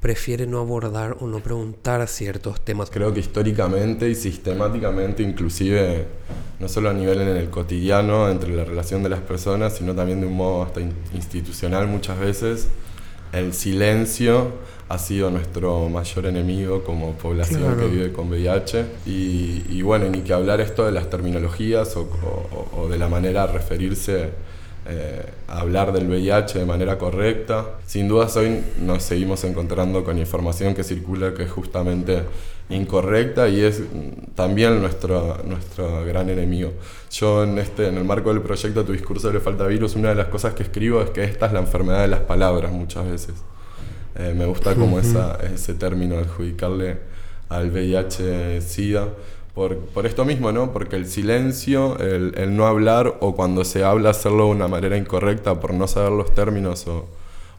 prefiere 0.00 0.46
no 0.46 0.60
abordar 0.60 1.16
o 1.20 1.26
no 1.26 1.40
preguntar 1.40 2.06
ciertos 2.08 2.60
temas. 2.64 2.88
Creo 2.88 3.12
que 3.12 3.20
históricamente 3.20 4.08
y 4.08 4.14
sistemáticamente, 4.14 5.22
inclusive 5.22 6.06
no 6.60 6.68
solo 6.68 6.88
a 6.88 6.94
nivel 6.94 7.20
en 7.20 7.36
el 7.36 7.50
cotidiano, 7.50 8.30
entre 8.30 8.54
la 8.54 8.64
relación 8.64 9.02
de 9.02 9.08
las 9.10 9.20
personas, 9.20 9.76
sino 9.76 9.94
también 9.94 10.20
de 10.20 10.28
un 10.28 10.36
modo 10.36 10.62
hasta 10.62 10.80
institucional 10.80 11.88
muchas 11.88 12.18
veces, 12.18 12.68
el 13.32 13.52
silencio 13.52 14.52
ha 14.88 14.98
sido 14.98 15.30
nuestro 15.30 15.88
mayor 15.88 16.26
enemigo 16.26 16.82
como 16.82 17.12
población 17.12 17.76
que 17.76 17.86
vive 17.86 18.12
con 18.12 18.28
VIH. 18.28 18.86
Y, 19.06 19.82
bueno, 19.82 20.08
ni 20.08 20.20
que 20.20 20.32
hablar 20.32 20.60
esto 20.60 20.84
de 20.84 20.92
las 20.92 21.10
terminologías 21.10 21.96
o, 21.96 22.88
de 22.88 22.98
la 22.98 23.08
manera 23.08 23.46
de 23.46 23.52
referirse 23.52 24.30
eh, 24.86 25.24
hablar 25.46 25.92
del 25.92 26.08
VIH 26.08 26.58
de 26.58 26.64
manera 26.64 26.98
correcta. 26.98 27.78
Sin 27.86 28.08
dudas 28.08 28.36
hoy 28.36 28.62
nos 28.80 29.02
seguimos 29.02 29.44
encontrando 29.44 30.04
con 30.04 30.18
información 30.18 30.74
que 30.74 30.84
circula 30.84 31.34
que 31.34 31.44
es 31.44 31.50
justamente 31.50 32.22
incorrecta 32.70 33.48
y 33.48 33.60
es 33.60 33.82
también 34.34 34.80
nuestro, 34.80 35.38
nuestro 35.44 36.04
gran 36.04 36.30
enemigo. 36.30 36.72
Yo 37.10 37.44
en, 37.44 37.58
este, 37.58 37.88
en 37.88 37.98
el 37.98 38.04
marco 38.04 38.32
del 38.32 38.42
proyecto 38.42 38.84
Tu 38.84 38.92
discurso 38.92 39.32
le 39.32 39.40
falta 39.40 39.66
virus, 39.66 39.96
una 39.96 40.10
de 40.10 40.14
las 40.14 40.28
cosas 40.28 40.54
que 40.54 40.62
escribo 40.62 41.02
es 41.02 41.10
que 41.10 41.24
esta 41.24 41.46
es 41.46 41.52
la 41.52 41.60
enfermedad 41.60 42.02
de 42.02 42.08
las 42.08 42.20
palabras 42.20 42.72
muchas 42.72 43.10
veces. 43.10 43.34
Eh, 44.16 44.34
me 44.36 44.46
gusta 44.46 44.74
como 44.74 44.98
esa, 44.98 45.38
ese 45.54 45.74
término, 45.74 46.18
adjudicarle 46.18 46.98
al 47.48 47.70
VIH-Sida. 47.70 49.08
Por, 49.54 49.76
por, 49.78 50.06
esto 50.06 50.24
mismo, 50.24 50.52
¿no? 50.52 50.72
Porque 50.72 50.96
el 50.96 51.06
silencio, 51.06 51.98
el, 51.98 52.34
el, 52.36 52.56
no 52.56 52.66
hablar 52.66 53.16
o 53.20 53.34
cuando 53.34 53.64
se 53.64 53.82
habla 53.82 54.10
hacerlo 54.10 54.44
de 54.46 54.50
una 54.52 54.68
manera 54.68 54.96
incorrecta 54.96 55.58
por 55.58 55.74
no 55.74 55.88
saber 55.88 56.12
los 56.12 56.32
términos 56.32 56.86
o, 56.86 57.08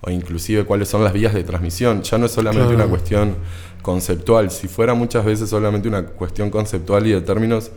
o 0.01 0.09
inclusive 0.09 0.65
cuáles 0.65 0.89
son 0.89 1.03
las 1.03 1.13
vías 1.13 1.33
de 1.33 1.43
transmisión. 1.43 2.01
Ya 2.01 2.17
no 2.17 2.25
es 2.25 2.31
solamente 2.31 2.73
una 2.73 2.87
cuestión 2.87 3.35
conceptual. 3.81 4.51
Si 4.51 4.67
fuera 4.67 4.93
muchas 4.93 5.25
veces 5.25 5.49
solamente 5.49 5.87
una 5.87 6.05
cuestión 6.05 6.49
conceptual 6.49 7.05
y 7.07 7.11
de 7.11 7.21
términos, 7.21 7.71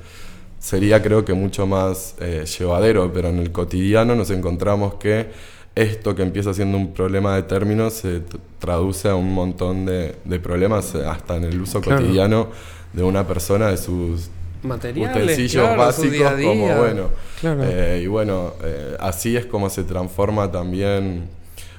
sería 0.59 1.03
creo 1.03 1.25
que 1.25 1.35
mucho 1.35 1.67
más 1.67 2.15
eh, 2.21 2.45
llevadero, 2.47 3.13
pero 3.13 3.29
en 3.29 3.39
el 3.39 3.53
cotidiano 3.53 4.15
nos 4.15 4.31
encontramos 4.31 4.95
que 4.95 5.27
esto 5.75 6.15
que 6.15 6.23
empieza 6.23 6.55
siendo 6.55 6.79
un 6.79 6.93
problema 6.93 7.35
de 7.35 7.43
términos 7.43 7.95
se 7.95 8.23
traduce 8.59 9.09
a 9.09 9.15
un 9.15 9.33
montón 9.33 9.87
de, 9.87 10.15
problemas 10.43 10.95
eh, 10.95 11.05
hasta 11.07 11.37
en 11.37 11.45
el 11.45 11.61
uso 11.61 11.81
cotidiano 11.81 12.49
de 12.93 13.03
una 13.03 13.27
persona 13.27 13.69
de 13.69 13.77
sus 13.77 14.31
utensilios 14.65 15.77
básicos 15.77 16.33
como 16.43 16.77
bueno 16.77 17.11
eh, 17.43 18.01
y 18.03 18.07
bueno 18.07 18.55
así 19.01 19.37
es 19.37 19.47
como 19.47 19.69
se 19.69 19.85
transforma 19.85 20.51
también 20.51 21.29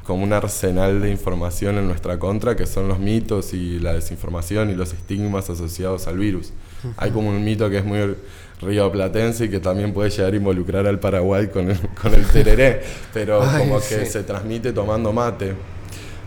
como 0.05 0.23
un 0.23 0.33
arsenal 0.33 1.01
de 1.01 1.09
información 1.09 1.77
en 1.77 1.87
nuestra 1.87 2.19
contra, 2.19 2.55
que 2.55 2.67
son 2.67 2.87
los 2.87 2.99
mitos 2.99 3.53
y 3.53 3.79
la 3.79 3.93
desinformación 3.93 4.69
y 4.69 4.75
los 4.75 4.93
estigmas 4.93 5.49
asociados 5.49 6.07
al 6.07 6.19
virus. 6.19 6.53
Hay 6.97 7.09
como 7.09 7.29
un 7.29 7.43
mito 7.43 7.69
que 7.69 7.79
es 7.79 7.85
muy 7.85 8.15
rioplatense 8.61 9.45
y 9.45 9.49
que 9.49 9.59
también 9.59 9.93
puede 9.93 10.09
llegar 10.09 10.33
a 10.33 10.35
involucrar 10.35 10.87
al 10.87 10.99
Paraguay 10.99 11.47
con 11.47 11.69
el, 11.69 11.79
con 12.01 12.13
el 12.13 12.25
tereré, 12.25 12.81
pero 13.13 13.39
como 13.57 13.79
que 13.79 14.05
se 14.05 14.23
transmite 14.23 14.71
tomando 14.73 15.11
mate. 15.11 15.53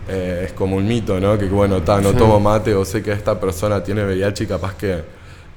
Eh, 0.07 0.45
es 0.45 0.53
como 0.53 0.75
un 0.77 0.87
mito, 0.87 1.19
¿no? 1.19 1.37
Que 1.37 1.45
bueno, 1.45 1.79
no 1.79 2.13
tomo 2.13 2.39
mate 2.39 2.73
o 2.73 2.83
sé 2.83 3.03
que 3.03 3.11
esta 3.11 3.39
persona 3.39 3.83
tiene 3.83 4.03
VIH 4.03 4.43
y 4.43 4.47
capaz 4.47 4.75
que 4.75 5.03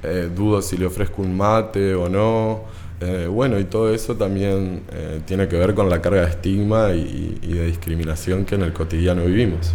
eh, 0.03 0.29
dudo 0.35 0.61
si 0.61 0.77
le 0.77 0.85
ofrezco 0.85 1.23
un 1.23 1.35
mate 1.35 1.95
o 1.95 2.07
no. 2.07 2.61
Eh, 3.01 3.27
bueno, 3.27 3.59
y 3.59 3.63
todo 3.65 3.91
eso 3.93 4.15
también 4.15 4.83
tiene 5.25 5.47
que 5.47 5.57
ver 5.57 5.73
con 5.73 5.89
la 5.89 6.01
carga 6.01 6.21
de 6.21 6.29
estigma 6.29 6.91
y, 6.91 7.39
de 7.41 7.65
discriminación 7.65 8.45
que 8.45 8.55
en 8.55 8.61
el 8.61 8.73
cotidiano 8.73 9.25
vivimos. 9.25 9.73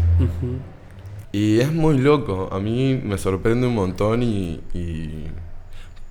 Y 1.32 1.58
es 1.58 1.72
muy 1.72 1.98
loco, 1.98 2.48
a 2.50 2.60
mí 2.60 2.98
me 3.02 3.18
sorprende 3.18 3.66
un 3.66 3.74
montón 3.74 4.22
y 4.22 4.60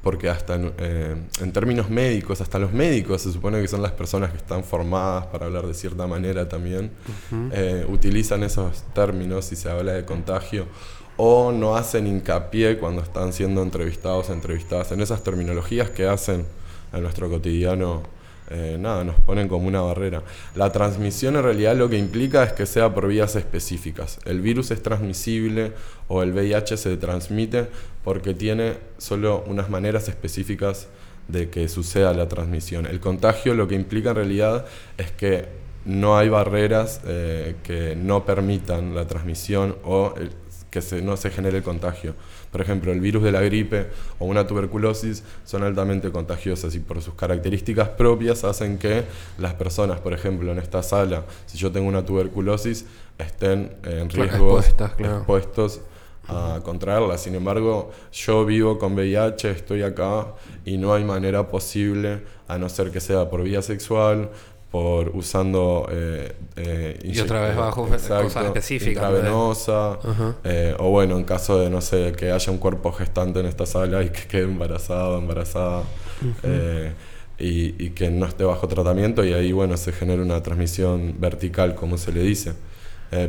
porque 0.01 0.29
hasta 0.29 0.57
eh, 0.77 1.15
en, 1.41 1.51
términos 1.51 1.89
médicos, 1.89 2.41
hasta 2.41 2.59
los 2.59 2.71
médicos 2.71 3.21
se 3.21 3.31
supone 3.31 3.61
que 3.61 3.67
son 3.67 3.81
las 3.81 3.91
personas 3.91 4.31
que 4.31 4.37
están 4.37 4.63
formadas 4.63 5.25
para 5.27 5.47
hablar 5.47 5.67
de 5.67 5.73
cierta 5.73 6.07
manera 6.07 6.47
también, 6.47 6.91
eh, 7.51 7.85
utilizan 7.89 8.43
esos 8.43 8.83
términos 8.93 9.51
y 9.51 9.55
se 9.55 9.69
habla 9.69 9.93
de 9.93 10.05
contagio 10.05 10.67
o 11.17 11.51
no 11.51 11.75
hacen 11.75 12.05
hincapié 12.07 12.77
cuando 12.77 13.01
están 13.01 13.33
siendo 13.33 13.63
entrevistados 13.63 14.29
entrevistadas 14.29 14.91
en 14.91 15.01
esas 15.01 15.23
terminologías 15.23 15.89
que 15.89 16.07
hacen 16.07 16.45
en 16.93 17.01
nuestro 17.01 17.29
cotidiano 17.29 18.03
eh, 18.49 18.77
nada, 18.79 19.03
nos 19.03 19.15
ponen 19.15 19.47
como 19.47 19.67
una 19.67 19.81
barrera. 19.81 20.23
La 20.55 20.71
transmisión 20.71 21.35
en 21.35 21.43
realidad 21.43 21.75
lo 21.75 21.89
que 21.89 21.97
implica 21.97 22.43
es 22.43 22.53
que 22.53 22.65
sea 22.65 22.93
por 22.93 23.07
vías 23.07 23.35
específicas. 23.35 24.19
El 24.25 24.41
virus 24.41 24.71
es 24.71 24.81
transmisible 24.81 25.73
o 26.07 26.23
el 26.23 26.31
VIH 26.31 26.77
se 26.77 26.95
transmite 26.97 27.67
porque 28.03 28.33
tiene 28.33 28.75
solo 28.97 29.43
unas 29.47 29.69
maneras 29.69 30.07
específicas 30.07 30.87
de 31.27 31.49
que 31.49 31.67
suceda 31.67 32.13
la 32.13 32.29
transmisión. 32.29 32.85
El 32.85 32.99
contagio 32.99 33.53
lo 33.53 33.67
que 33.67 33.75
implica 33.75 34.11
en 34.11 34.15
realidad 34.15 34.65
es 34.97 35.11
que 35.11 35.45
no 35.83 36.17
hay 36.17 36.29
barreras 36.29 37.01
eh, 37.05 37.55
que 37.63 37.95
no 37.95 38.25
permitan 38.25 38.95
la 38.95 39.07
transmisión 39.07 39.75
o 39.83 40.13
que 40.69 40.81
no 41.01 41.17
se 41.17 41.29
genere 41.29 41.57
el 41.57 41.63
contagio. 41.63 42.13
Por 42.51 42.61
ejemplo, 42.61 42.91
el 42.91 42.99
virus 42.99 43.23
de 43.23 43.31
la 43.31 43.41
gripe 43.41 43.87
o 44.19 44.25
una 44.25 44.47
tuberculosis 44.47 45.23
son 45.45 45.63
altamente 45.63 46.11
contagiosas 46.11 46.75
y 46.75 46.79
por 46.79 47.01
sus 47.01 47.13
características 47.13 47.89
propias 47.89 48.43
hacen 48.43 48.77
que 48.77 49.03
las 49.37 49.53
personas, 49.53 49.99
por 49.99 50.13
ejemplo, 50.13 50.51
en 50.51 50.59
esta 50.59 50.83
sala, 50.83 51.25
si 51.45 51.57
yo 51.57 51.71
tengo 51.71 51.87
una 51.87 52.05
tuberculosis, 52.05 52.85
estén 53.17 53.75
en 53.83 54.09
riesgo 54.09 54.59
expuestos 54.59 55.81
a 56.27 56.59
contraerla. 56.63 57.17
Sin 57.17 57.35
embargo, 57.35 57.91
yo 58.11 58.45
vivo 58.45 58.77
con 58.77 58.93
VIH, 58.93 59.51
estoy 59.51 59.83
acá 59.83 60.33
y 60.65 60.77
no 60.77 60.93
hay 60.93 61.03
manera 61.03 61.47
posible, 61.47 62.23
a 62.47 62.57
no 62.57 62.69
ser 62.69 62.91
que 62.91 62.99
sea 62.99 63.29
por 63.29 63.43
vía 63.43 63.61
sexual, 63.61 64.29
por 64.71 65.15
usando 65.15 65.87
eh, 65.89 66.35
eh, 66.57 66.99
y 67.03 67.19
otra 67.19 67.41
vez 67.41 67.55
bajo 67.55 67.87
cosas 67.87 68.35
específicas 68.35 68.95
intravenosa 68.95 69.97
eh, 70.43 70.75
o 70.77 70.89
bueno 70.89 71.17
en 71.17 71.23
caso 71.23 71.59
de 71.59 71.69
no 71.69 71.79
sé 71.79 72.13
que 72.17 72.31
haya 72.31 72.51
un 72.51 72.57
cuerpo 72.57 72.91
gestante 72.91 73.39
en 73.39 73.45
esta 73.45 73.65
sala 73.65 74.03
y 74.03 74.09
que 74.09 74.27
quede 74.27 74.43
embarazado 74.43 75.17
embarazada 75.19 75.83
eh, 76.43 76.91
y, 77.39 77.85
y, 77.85 77.91
que 77.91 78.09
no 78.09 78.25
esté 78.25 78.43
bajo 78.43 78.67
tratamiento 78.67 79.23
y 79.23 79.31
ahí 79.31 79.51
bueno 79.51 79.77
se 79.77 79.93
genera 79.93 80.21
una 80.21 80.41
transmisión 80.41 81.15
vertical 81.19 81.75
como 81.75 81.97
se 81.97 82.11
le 82.11 82.21
dice. 82.21 82.53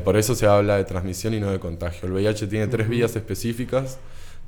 Por 0.05 0.17
eso 0.17 0.35
se 0.35 0.45
habla 0.47 0.77
de 0.77 0.85
transmisión 0.85 1.35
y 1.35 1.41
no 1.41 1.53
de 1.53 1.61
contagio. 1.61 2.09
El 2.09 2.15
VIH 2.15 2.49
tiene 2.49 2.67
tres 2.67 2.89
vías 2.89 3.15
específicas 3.15 3.99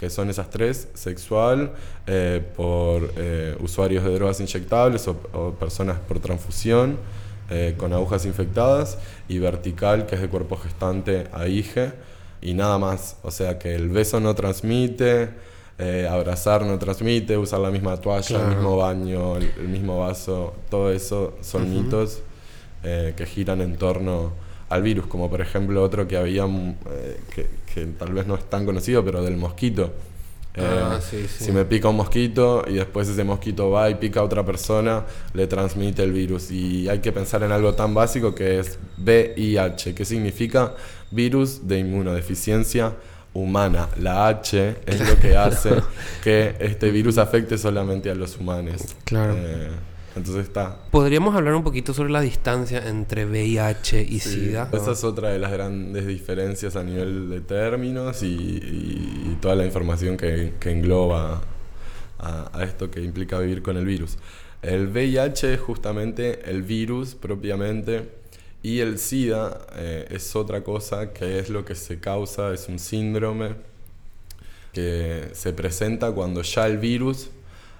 que 0.00 0.08
son 0.08 0.30
esas 0.30 0.48
tres, 0.48 0.88
sexual, 0.94 1.72
eh, 2.06 2.42
por 2.56 3.12
eh, 3.18 3.54
usuarios 3.60 4.02
de 4.02 4.14
drogas 4.14 4.40
inyectables 4.40 5.06
o, 5.06 5.52
personas 5.60 5.98
por 5.98 6.20
transfusión 6.20 6.96
eh, 7.50 7.74
con 7.76 7.92
agujas 7.92 8.24
infectadas, 8.24 8.96
y 9.28 9.38
vertical, 9.38 10.06
que 10.06 10.14
es 10.14 10.22
de 10.22 10.28
cuerpo 10.28 10.56
gestante 10.56 11.26
a 11.34 11.48
IGE, 11.48 11.92
y 12.40 12.54
nada 12.54 12.78
más. 12.78 13.18
O 13.22 13.30
sea 13.30 13.58
que 13.58 13.74
el 13.74 13.90
beso 13.90 14.20
no 14.20 14.34
transmite, 14.34 15.28
abrazar 16.08 16.64
no 16.64 16.78
transmite, 16.78 17.36
usar 17.36 17.60
la 17.60 17.70
misma 17.70 17.98
toalla, 17.98 18.40
el 18.40 18.56
mismo 18.56 18.78
baño, 18.78 19.36
el, 19.36 19.68
mismo 19.68 19.98
vaso, 20.00 20.54
todo 20.70 20.92
eso 20.92 21.36
son 21.42 21.70
mitos 21.70 22.20
que 22.82 23.26
giran 23.26 23.60
en 23.60 23.76
torno 23.76 24.32
al 24.70 24.82
virus, 24.82 25.06
como 25.06 25.28
por 25.28 25.40
ejemplo 25.40 25.82
otro 25.82 26.08
que 26.08 26.16
había, 26.16 26.44
eh, 26.44 27.20
que, 27.74 27.86
tal 27.98 28.12
vez 28.12 28.26
no 28.26 28.36
es 28.36 28.48
tan 28.48 28.64
conocido, 28.64 29.04
pero 29.04 29.22
del 29.22 29.36
mosquito. 29.36 29.92
Ah, 30.56 30.98
eh, 31.12 31.28
si 31.28 31.52
me 31.52 31.64
pica 31.64 31.88
un 31.88 31.96
mosquito 31.96 32.64
y 32.66 32.74
después 32.74 33.08
ese 33.08 33.22
mosquito 33.22 33.70
va 33.70 33.88
y 33.88 33.96
pica 33.96 34.20
a 34.20 34.22
otra 34.24 34.44
persona, 34.44 35.04
le 35.34 35.46
transmite 35.46 36.02
el 36.02 36.12
virus. 36.12 36.50
Y 36.50 36.88
hay 36.88 37.00
que 37.00 37.12
pensar 37.12 37.42
en 37.42 37.52
algo 37.52 37.74
tan 37.74 37.94
básico 37.94 38.34
que 38.34 38.60
es 38.60 38.78
VIH, 38.98 39.94
que 39.94 40.04
significa 40.04 40.74
virus 41.10 41.66
de 41.66 41.80
inmunodeficiencia 41.80 42.94
humana. 43.34 43.88
La 44.00 44.28
H 44.28 44.76
es 44.86 45.08
lo 45.08 45.18
que 45.18 45.36
hace 45.36 45.70
que 46.22 46.54
este 46.60 46.90
virus 46.90 47.18
afecte 47.18 47.58
solamente 47.58 48.10
a 48.10 48.14
los 48.14 48.36
humanos. 48.36 48.82
Claro. 49.04 49.34
Eh, 49.36 49.70
entonces 50.16 50.44
está. 50.46 50.76
¿Podríamos 50.90 51.34
hablar 51.36 51.54
un 51.54 51.62
poquito 51.62 51.94
sobre 51.94 52.10
la 52.10 52.20
distancia 52.20 52.88
entre 52.88 53.26
VIH 53.26 54.02
y 54.02 54.18
SIDA? 54.18 54.68
Esa 54.72 54.92
es 54.92 55.04
otra 55.04 55.30
de 55.30 55.38
las 55.38 55.52
grandes 55.52 56.06
diferencias 56.06 56.74
a 56.76 56.82
nivel 56.82 57.30
de 57.30 57.40
términos 57.40 58.22
y, 58.22 59.36
toda 59.40 59.54
la 59.54 59.64
información 59.64 60.16
que, 60.16 60.52
engloba 60.64 61.40
a, 62.18 62.64
esto 62.64 62.90
que 62.90 63.00
implica 63.00 63.38
vivir 63.38 63.62
con 63.62 63.76
el 63.76 63.86
virus. 63.86 64.18
El 64.62 64.88
VIH 64.88 65.54
es 65.54 65.60
justamente 65.60 66.50
el 66.50 66.62
virus 66.62 67.14
propiamente 67.14 68.10
y 68.62 68.80
el 68.80 68.98
SIDA 68.98 69.66
eh, 69.76 70.08
es 70.10 70.36
otra 70.36 70.62
cosa 70.62 71.12
que 71.12 71.38
es 71.38 71.48
lo 71.48 71.64
que 71.64 71.74
se 71.74 71.98
causa, 71.98 72.52
es 72.52 72.68
un 72.68 72.78
síndrome 72.78 73.54
que 74.72 75.30
se 75.32 75.52
presenta 75.52 76.12
cuando 76.12 76.42
ya 76.42 76.66
el 76.66 76.78
virus 76.78 77.30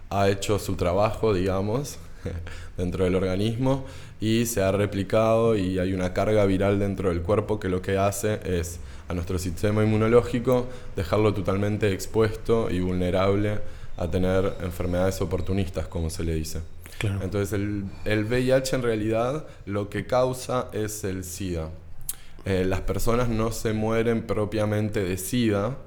ha 0.08 0.28
hecho 0.28 0.58
su 0.58 0.74
trabajo, 0.76 1.34
digamos, 1.34 1.98
dentro 2.76 3.04
del 3.04 3.14
organismo 3.14 3.84
y 4.20 4.46
se 4.46 4.62
ha 4.62 4.70
replicado 4.70 5.56
y 5.56 5.78
hay 5.78 5.94
una 5.94 6.12
carga 6.12 6.44
viral 6.44 6.78
dentro 6.78 7.08
del 7.08 7.22
cuerpo 7.22 7.58
que 7.58 7.68
lo 7.68 7.80
que 7.80 7.96
hace 7.96 8.40
es 8.44 8.80
a 9.08 9.14
nuestro 9.14 9.38
sistema 9.38 9.82
inmunológico 9.82 10.68
dejarlo 10.94 11.34
totalmente 11.34 11.92
expuesto 11.92 12.70
y 12.70 12.80
vulnerable 12.80 13.58
a 13.96 14.10
tener 14.10 14.54
enfermedades 14.62 15.20
oportunistas, 15.20 15.88
como 15.88 16.10
se 16.10 16.24
le 16.24 16.34
dice. 16.34 16.60
Entonces 17.22 17.52
el, 17.54 17.84
el, 18.04 18.24
VIH 18.24 18.76
en 18.76 18.82
realidad 18.82 19.46
lo 19.64 19.88
que 19.88 20.06
causa 20.06 20.68
es 20.72 21.02
el 21.04 21.24
SIDA. 21.24 21.70
Eh, 22.44 22.64
las 22.66 22.82
personas 22.82 23.28
no 23.28 23.52
se 23.52 23.72
mueren 23.72 24.26
propiamente 24.26 25.02
de 25.02 25.16
SIDA, 25.16 25.78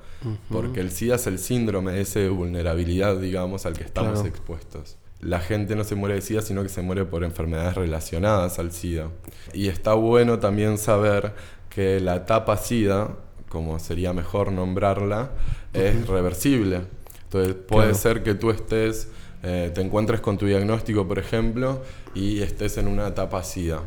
porque 0.50 0.80
el 0.80 0.92
SIDA 0.92 1.16
es 1.16 1.28
el 1.28 1.38
síndrome 1.38 1.92
de 1.92 2.02
esa 2.02 2.28
vulnerabilidad, 2.30 3.18
digamos, 3.18 3.66
al 3.66 3.74
que 3.74 3.84
estamos 3.84 4.26
expuestos 4.26 4.98
la 5.24 5.40
gente 5.40 5.76
no 5.76 5.84
se 5.84 5.96
muere 5.96 6.16
de 6.16 6.22
SIDA, 6.22 6.42
sino 6.42 6.64
que 6.64 6.70
se 6.70 6.82
muere 6.82 7.06
por 7.06 7.24
enfermedades 7.24 7.76
relacionadas 7.76 8.60
al 8.60 8.72
SIDA. 8.72 9.10
Y 9.54 9.68
está 9.68 9.94
bueno 9.94 10.40
también 10.40 10.78
saber 10.78 11.34
que 11.70 12.00
la 12.00 12.18
etapa 12.18 12.58
SIDA, 12.58 13.16
como 13.50 13.80
sería 13.80 14.14
mejor 14.14 14.52
nombrarla, 14.52 15.32
es 15.74 16.08
reversible. 16.08 16.82
Entonces 17.24 17.56
puede 17.56 17.94
ser 17.96 18.24
que 18.24 18.36
tú 18.36 18.52
estés, 18.52 19.10
eh, 19.42 19.72
te 19.74 19.82
encuentres 19.82 20.22
con 20.22 20.38
tu 20.38 20.46
diagnóstico, 20.46 21.08
por 21.08 21.20
ejemplo, 21.20 21.82
y 22.14 22.42
estés 22.42 22.78
en 22.78 22.88
una 22.88 23.08
etapa 23.08 23.44
SIDA. 23.44 23.82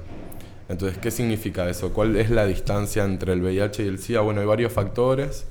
Entonces, 0.68 0.98
¿qué 0.98 1.12
significa 1.12 1.68
eso? 1.68 1.92
¿Cuál 1.92 2.16
es 2.16 2.30
la 2.30 2.44
distancia 2.44 3.04
entre 3.04 3.34
el 3.34 3.42
VIH 3.42 3.84
y 3.84 3.88
el 3.88 3.98
SIDA? 3.98 4.20
Bueno, 4.22 4.40
hay 4.40 4.46
varios 4.46 4.72
factores. 4.72 5.46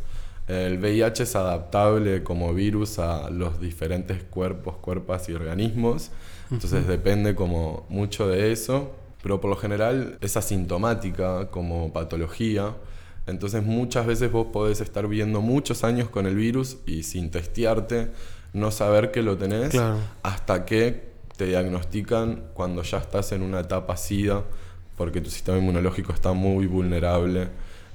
El 0.48 0.78
VIH 0.78 1.24
es 1.24 1.36
adaptable 1.36 2.24
como 2.24 2.54
virus 2.54 3.00
a 3.00 3.30
los 3.32 3.60
diferentes 3.60 4.24
cuerpos, 4.24 4.76
cuerpos 4.76 5.28
y 5.30 5.34
organismos, 5.34 6.12
entonces 6.52 6.88
depende 6.88 7.34
como 7.34 7.86
mucho 7.90 8.28
de 8.28 8.52
eso, 8.52 8.92
pero 9.24 9.42
por 9.42 9.50
lo 9.50 9.56
general 9.56 10.20
es 10.22 10.38
asintomática 10.38 11.48
como 11.50 11.92
patología, 11.92 12.76
entonces 13.26 13.64
muchas 13.64 14.06
veces 14.06 14.32
vos 14.32 14.48
podés 14.54 14.82
estar 14.82 15.08
viviendo 15.08 15.42
muchos 15.42 15.84
años 15.84 16.10
con 16.10 16.28
el 16.28 16.36
virus 16.36 16.78
y 16.86 17.02
sin 17.02 17.32
testearte, 17.32 18.12
no 18.54 18.70
saber 18.70 19.10
que 19.10 19.24
lo 19.24 19.38
tenés, 19.38 19.76
hasta 20.22 20.64
que 20.66 21.10
te 21.38 21.48
diagnostican 21.48 22.44
cuando 22.54 22.84
ya 22.84 23.00
estás 23.00 23.32
en 23.32 23.42
una 23.42 23.62
etapa 23.62 23.98
SIDA, 23.98 24.44
porque 24.96 25.22
tu 25.22 25.32
sistema 25.32 25.58
inmunológico 25.58 26.14
está 26.14 26.34
muy 26.34 26.68
vulnerable 26.68 27.50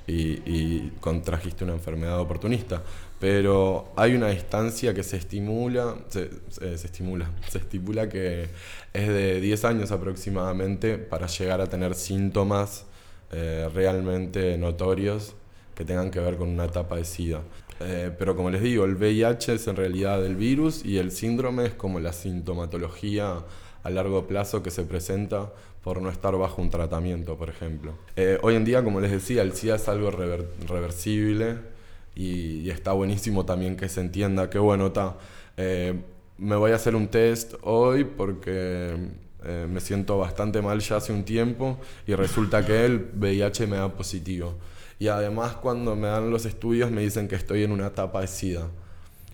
y, 0.06 0.90
contrajiste 1.00 1.64
una 1.64 1.74
enfermedad 1.74 2.20
oportunista. 2.20 2.82
Pero 3.18 3.92
hay 3.96 4.14
una 4.14 4.28
distancia 4.28 4.94
que 4.94 5.02
se 5.02 5.18
estimula, 5.18 5.96
se, 6.08 6.30
estimula, 6.74 7.30
se 7.48 7.58
estipula 7.58 8.08
que 8.08 8.48
es 8.92 9.08
de 9.08 9.40
10 9.40 9.64
años 9.66 9.90
aproximadamente 9.92 10.96
para 10.96 11.26
llegar 11.26 11.60
a 11.60 11.66
tener 11.66 11.94
síntomas 11.94 12.86
eh, 13.30 13.68
realmente 13.74 14.56
notorios 14.56 15.34
que 15.74 15.84
tengan 15.84 16.10
que 16.10 16.20
ver 16.20 16.36
con 16.36 16.48
una 16.48 16.64
etapa 16.64 16.96
de 16.96 17.04
SIDA. 17.04 17.42
Eh, 17.80 18.10
pero 18.18 18.36
como 18.36 18.50
les 18.50 18.62
digo, 18.62 18.84
el 18.84 18.96
VIH 18.96 19.54
es 19.54 19.66
en 19.66 19.76
realidad 19.76 20.24
el 20.24 20.36
virus 20.36 20.84
y 20.84 20.98
el 20.98 21.10
síndrome 21.10 21.66
es 21.66 21.74
como 21.74 22.00
la 22.00 22.12
sintomatología 22.12 23.38
a 23.82 23.90
largo 23.90 24.26
plazo 24.26 24.62
que 24.62 24.70
se 24.70 24.84
presenta 24.84 25.52
por 25.82 26.00
no 26.02 26.10
estar 26.10 26.36
bajo 26.36 26.60
un 26.60 26.70
tratamiento, 26.70 27.36
por 27.36 27.48
ejemplo. 27.48 27.94
Eh, 28.16 28.38
hoy 28.42 28.54
en 28.54 28.64
día, 28.64 28.84
como 28.84 29.00
les 29.00 29.10
decía, 29.10 29.42
el 29.42 29.52
SIDA 29.52 29.76
es 29.76 29.88
algo 29.88 30.10
reversible 30.10 31.58
y, 32.14 32.68
está 32.70 32.92
buenísimo 32.92 33.44
también 33.44 33.76
que 33.76 33.88
se 33.88 34.00
entienda 34.00 34.50
que, 34.50 34.58
bueno, 34.58 34.88
está, 34.88 35.16
eh, 35.56 35.94
me 36.38 36.56
voy 36.56 36.72
a 36.72 36.76
hacer 36.76 36.94
un 36.94 37.08
test 37.08 37.54
hoy 37.62 38.04
porque 38.04 38.96
me 39.42 39.80
siento 39.80 40.18
bastante 40.18 40.60
mal 40.60 40.80
ya 40.80 40.96
hace 40.96 41.14
un 41.14 41.24
tiempo 41.24 41.78
y 42.06 42.14
resulta 42.14 42.66
que 42.66 42.84
el 42.84 43.10
VIH 43.14 43.66
me 43.66 43.78
da 43.78 43.90
positivo. 43.90 44.54
Y 44.98 45.08
además 45.08 45.54
cuando 45.54 45.96
me 45.96 46.08
dan 46.08 46.30
los 46.30 46.44
estudios 46.44 46.90
me 46.90 47.00
dicen 47.00 47.26
que 47.26 47.34
estoy 47.34 47.64
en 47.64 47.72
una 47.72 47.86
etapa 47.86 48.20
de 48.20 48.26
SIDA. 48.26 48.68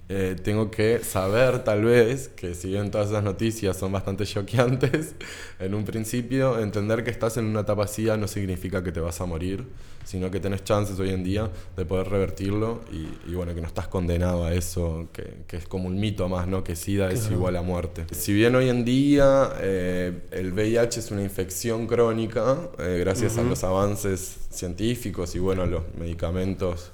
Eh, 0.08 0.36
tengo 0.40 0.70
que 0.70 1.00
saber 1.00 1.64
tal 1.64 1.84
vez, 1.84 2.28
que 2.28 2.54
si 2.54 2.68
bien 2.68 2.92
todas 2.92 3.08
esas 3.08 3.24
noticias 3.24 3.76
son 3.76 3.90
bastante 3.90 4.24
choqueantes, 4.24 5.16
en 5.58 5.74
un 5.74 5.84
principio 5.84 6.60
entender 6.60 7.02
que 7.02 7.10
estás 7.10 7.36
en 7.38 7.46
una 7.46 7.60
etapa 7.60 7.88
SIDA 7.88 8.16
no 8.16 8.28
significa 8.28 8.84
que 8.84 8.92
te 8.92 9.00
vas 9.00 9.20
a 9.20 9.26
morir, 9.26 9.66
sino 10.04 10.30
que 10.30 10.38
tenés 10.38 10.62
chances 10.62 11.00
hoy 11.00 11.10
en 11.10 11.24
día 11.24 11.50
de 11.76 11.84
poder 11.84 12.08
revertirlo 12.08 12.82
y, 12.92 13.34
bueno, 13.34 13.52
que 13.52 13.60
no 13.60 13.66
estás 13.66 13.88
condenado 13.88 14.44
a 14.44 14.54
eso, 14.54 15.08
que, 15.12 15.56
es 15.56 15.66
como 15.66 15.88
un 15.88 15.98
mito 15.98 16.28
más, 16.28 16.46
¿no? 16.46 16.62
Que 16.62 16.76
SIDA 16.76 17.10
es 17.10 17.28
igual 17.28 17.56
a 17.56 17.62
muerte. 17.62 18.04
Si 18.12 18.32
bien 18.32 18.54
hoy 18.54 18.68
en 18.68 18.84
día 18.84 19.54
eh, 19.58 20.12
el 20.30 20.52
VIH 20.52 21.00
es 21.00 21.10
una 21.10 21.22
infección 21.22 21.88
crónica, 21.88 22.56
eh, 22.78 22.98
gracias 23.00 23.38
a 23.38 23.42
los 23.42 23.64
avances 23.64 24.36
científicos 24.50 25.34
y 25.34 25.40
bueno, 25.40 25.66
los 25.66 25.82
medicamentos 25.98 26.92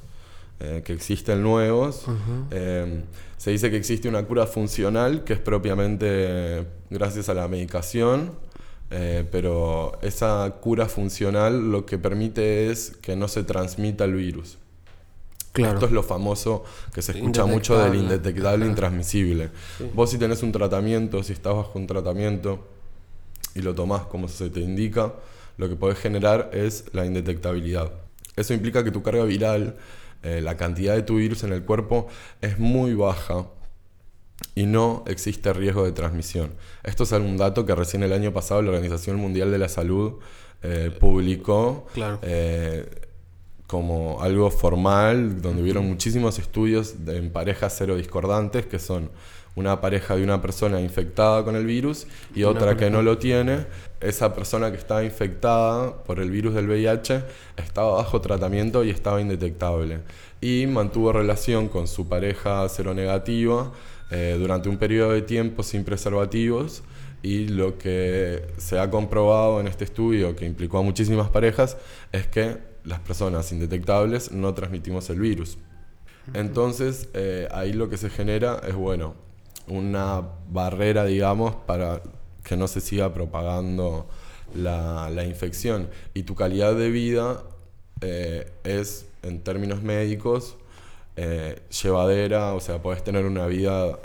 eh, 0.64 0.82
que 0.84 0.92
existen 0.92 1.42
nuevos. 1.42 2.04
Eh, 2.52 3.02
se 3.36 3.50
dice 3.50 3.68
que 3.68 3.76
existe 3.76 4.08
una 4.08 4.22
cura 4.24 4.46
funcional 4.46 5.24
que 5.24 5.32
es 5.32 5.40
propiamente 5.40 6.64
gracias 6.88 7.28
a 7.28 7.34
la 7.34 7.48
medicación, 7.48 8.30
eh, 8.92 9.26
pero 9.32 9.98
esa 10.02 10.58
cura 10.60 10.86
funcional 10.86 11.72
lo 11.72 11.84
que 11.84 11.98
permite 11.98 12.70
es 12.70 12.92
que 13.02 13.16
no 13.16 13.26
se 13.26 13.42
transmita 13.42 14.04
el 14.04 14.14
virus. 14.14 14.58
Esto 15.52 15.86
es 15.86 15.90
lo 15.90 16.04
famoso 16.04 16.62
que 16.94 17.02
se 17.02 17.10
escucha 17.10 17.44
mucho 17.44 17.76
del 17.76 17.96
indetectable 17.96 18.64
intransmisible. 18.64 19.50
Vos 19.94 20.10
si 20.10 20.18
tenés 20.18 20.44
un 20.44 20.52
tratamiento, 20.52 21.24
si 21.24 21.32
estás 21.32 21.56
bajo 21.56 21.76
un 21.76 21.88
tratamiento 21.88 22.68
y 23.56 23.62
lo 23.62 23.74
tomás 23.74 24.02
como 24.02 24.28
se 24.28 24.48
te 24.48 24.60
indica, 24.60 25.12
lo 25.56 25.68
que 25.68 25.74
podés 25.74 25.98
generar 25.98 26.50
es 26.52 26.84
la 26.92 27.04
indetectabilidad. 27.04 27.90
Eso 28.36 28.54
implica 28.54 28.84
que 28.84 28.92
tu 28.92 29.02
carga 29.02 29.24
viral 29.24 29.76
eh, 30.22 30.40
la 30.40 30.56
cantidad 30.56 30.94
de 30.94 31.02
tu 31.02 31.16
virus 31.16 31.44
en 31.44 31.52
el 31.52 31.64
cuerpo 31.64 32.06
es 32.40 32.58
muy 32.58 32.94
baja 32.94 33.46
y 34.54 34.66
no 34.66 35.04
existe 35.06 35.52
riesgo 35.52 35.84
de 35.84 35.92
transmisión. 35.92 36.52
Esto 36.82 37.04
es 37.04 37.12
algún 37.12 37.36
dato 37.36 37.64
que 37.64 37.74
recién 37.74 38.02
el 38.02 38.12
año 38.12 38.32
pasado 38.32 38.62
la 38.62 38.70
Organización 38.70 39.16
Mundial 39.16 39.50
de 39.50 39.58
la 39.58 39.68
Salud 39.68 40.14
eh, 40.62 40.96
publicó 40.98 41.86
eh, 42.22 43.01
como 43.72 44.20
algo 44.20 44.50
formal, 44.50 45.40
donde 45.40 45.62
hubieron 45.62 45.88
muchísimos 45.88 46.38
estudios 46.38 46.94
en 47.06 47.30
parejas 47.30 47.74
cero 47.74 47.96
discordantes, 47.96 48.66
que 48.66 48.78
son 48.78 49.08
una 49.54 49.80
pareja 49.80 50.14
de 50.14 50.22
una 50.22 50.42
persona 50.42 50.78
infectada 50.78 51.42
con 51.42 51.56
el 51.56 51.64
virus 51.64 52.06
y 52.34 52.42
otra 52.42 52.76
que 52.76 52.90
no 52.90 53.00
lo 53.00 53.16
tiene, 53.16 53.64
esa 54.02 54.34
persona 54.34 54.70
que 54.70 54.76
estaba 54.76 55.02
infectada 55.04 56.04
por 56.04 56.20
el 56.20 56.30
virus 56.30 56.52
del 56.52 56.68
VIH 56.68 57.24
estaba 57.56 57.92
bajo 57.92 58.20
tratamiento 58.20 58.84
y 58.84 58.90
estaba 58.90 59.22
indetectable. 59.22 60.00
Y 60.42 60.66
mantuvo 60.66 61.10
relación 61.10 61.68
con 61.68 61.88
su 61.88 62.06
pareja 62.06 62.68
seronegativa 62.68 63.72
eh, 64.10 64.36
durante 64.38 64.68
un 64.68 64.76
periodo 64.76 65.12
de 65.12 65.22
tiempo 65.22 65.62
sin 65.62 65.82
preservativos. 65.82 66.82
Y 67.22 67.48
lo 67.48 67.78
que 67.78 68.44
se 68.58 68.78
ha 68.78 68.90
comprobado 68.90 69.60
en 69.60 69.66
este 69.66 69.84
estudio, 69.84 70.36
que 70.36 70.44
implicó 70.44 70.76
a 70.76 70.82
muchísimas 70.82 71.30
parejas, 71.30 71.78
es 72.10 72.26
que 72.26 72.71
las 72.84 73.00
personas 73.00 73.52
indetectables 73.52 74.32
no 74.32 74.54
transmitimos 74.54 75.08
el 75.10 75.20
virus. 75.20 75.58
Entonces, 76.34 77.08
eh, 77.14 77.48
ahí 77.50 77.72
lo 77.72 77.88
que 77.88 77.96
se 77.96 78.10
genera 78.10 78.60
es, 78.66 78.74
bueno, 78.74 79.14
una 79.66 80.22
barrera, 80.50 81.04
digamos, 81.04 81.54
para 81.66 82.02
que 82.44 82.56
no 82.56 82.68
se 82.68 82.80
siga 82.80 83.12
propagando 83.12 84.08
la, 84.54 85.24
infección. 85.26 85.88
Y 86.14 86.22
tu 86.24 86.34
calidad 86.34 86.74
de 86.74 86.90
vida 86.90 87.42
eh, 88.00 88.52
es, 88.64 89.06
en 89.22 89.42
términos 89.42 89.82
médicos, 89.82 90.56
eh, 91.16 91.60
llevadera, 91.82 92.54
o 92.54 92.60
sea, 92.60 92.80
puedes 92.80 93.04
tener 93.04 93.26
una 93.26 93.46
vida 93.46 93.98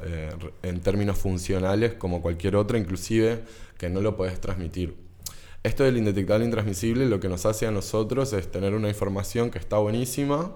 en 0.63 0.81
términos 0.81 1.17
funcionales 1.17 1.93
como 1.93 2.21
cualquier 2.21 2.55
otra, 2.55 2.77
inclusive 2.77 3.43
que 3.77 3.89
no 3.89 4.01
lo 4.01 4.17
puedes 4.17 4.41
transmitir. 4.41 5.06
Esto 5.67 5.84
del 5.84 5.97
indetectable 5.97 6.45
intransmisible 6.45 7.06
lo 7.08 7.19
que 7.19 7.27
nos 7.27 7.45
hace 7.45 7.67
a 7.67 7.71
nosotros 7.71 8.32
es 8.32 8.49
tener 8.49 8.73
una 8.73 8.88
información 8.88 9.51
que 9.51 9.60
está 9.60 9.77
buenísima, 9.77 10.56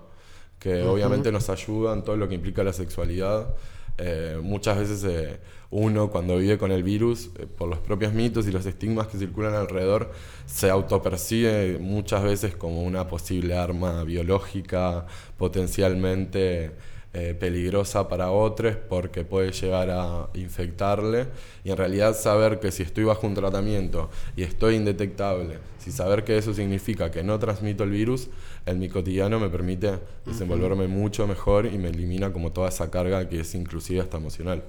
que 0.57 0.83
obviamente 0.83 1.33
nos 1.33 1.49
ayuda 1.49 1.91
en 1.91 2.05
todo 2.05 2.15
lo 2.15 2.29
que 2.29 2.35
implica 2.35 2.63
la 2.63 2.71
sexualidad, 2.71 3.53
eh, 3.97 4.39
muchas 4.41 4.77
veces 4.77 5.03
eh, 5.03 5.41
uno 5.69 6.09
cuando 6.09 6.37
vive 6.37 6.57
con 6.57 6.71
el 6.71 6.81
virus, 6.81 7.29
eh, 7.37 7.45
por 7.45 7.67
los 7.67 7.79
propios 7.79 8.13
mitos 8.13 8.47
y 8.47 8.53
los 8.53 8.65
estigmas 8.65 9.07
que 9.07 9.17
circulan 9.17 9.53
alrededor, 9.53 10.13
se 10.45 10.69
autopercibe 10.69 11.77
muchas 11.77 12.23
veces 12.23 12.55
como 12.55 12.81
una 12.81 13.09
posible 13.09 13.57
arma 13.57 14.05
biológica 14.05 15.07
potencialmente 15.35 16.71
eh, 17.13 17.35
peligrosa 17.37 18.07
para 18.07 18.31
otros 18.31 18.77
porque 18.87 19.25
puede 19.25 19.51
llegar 19.51 19.89
a 19.89 20.29
infectarle 20.33 21.27
y 21.63 21.71
en 21.71 21.75
realidad 21.75 22.15
saber 22.15 22.61
que 22.61 22.71
si 22.71 22.83
estoy 22.83 23.03
bajo 23.03 23.27
un 23.27 23.33
tratamiento 23.33 24.09
y 24.37 24.43
estoy 24.43 24.75
indetectable, 24.75 25.57
si 25.77 25.91
saber 25.91 26.23
que 26.23 26.37
eso 26.37 26.53
significa 26.53 27.11
que 27.11 27.21
no 27.21 27.37
transmito 27.37 27.83
el 27.83 27.89
virus, 27.89 28.29
en 28.65 28.79
mi 28.79 28.87
cotidiano 28.87 29.41
me 29.41 29.49
permite 29.49 29.99
desenvolverme 30.25 30.87
mucho 30.87 31.27
mejor 31.27 31.65
y 31.65 31.77
me 31.77 31.89
elimina 31.89 32.31
como 32.31 32.53
toda 32.53 32.69
esa 32.69 32.89
carga 32.89 33.27
que 33.27 33.41
es 33.41 33.55
inclusive 33.55 33.99
hasta 33.99 34.15
emocional. 34.15 34.63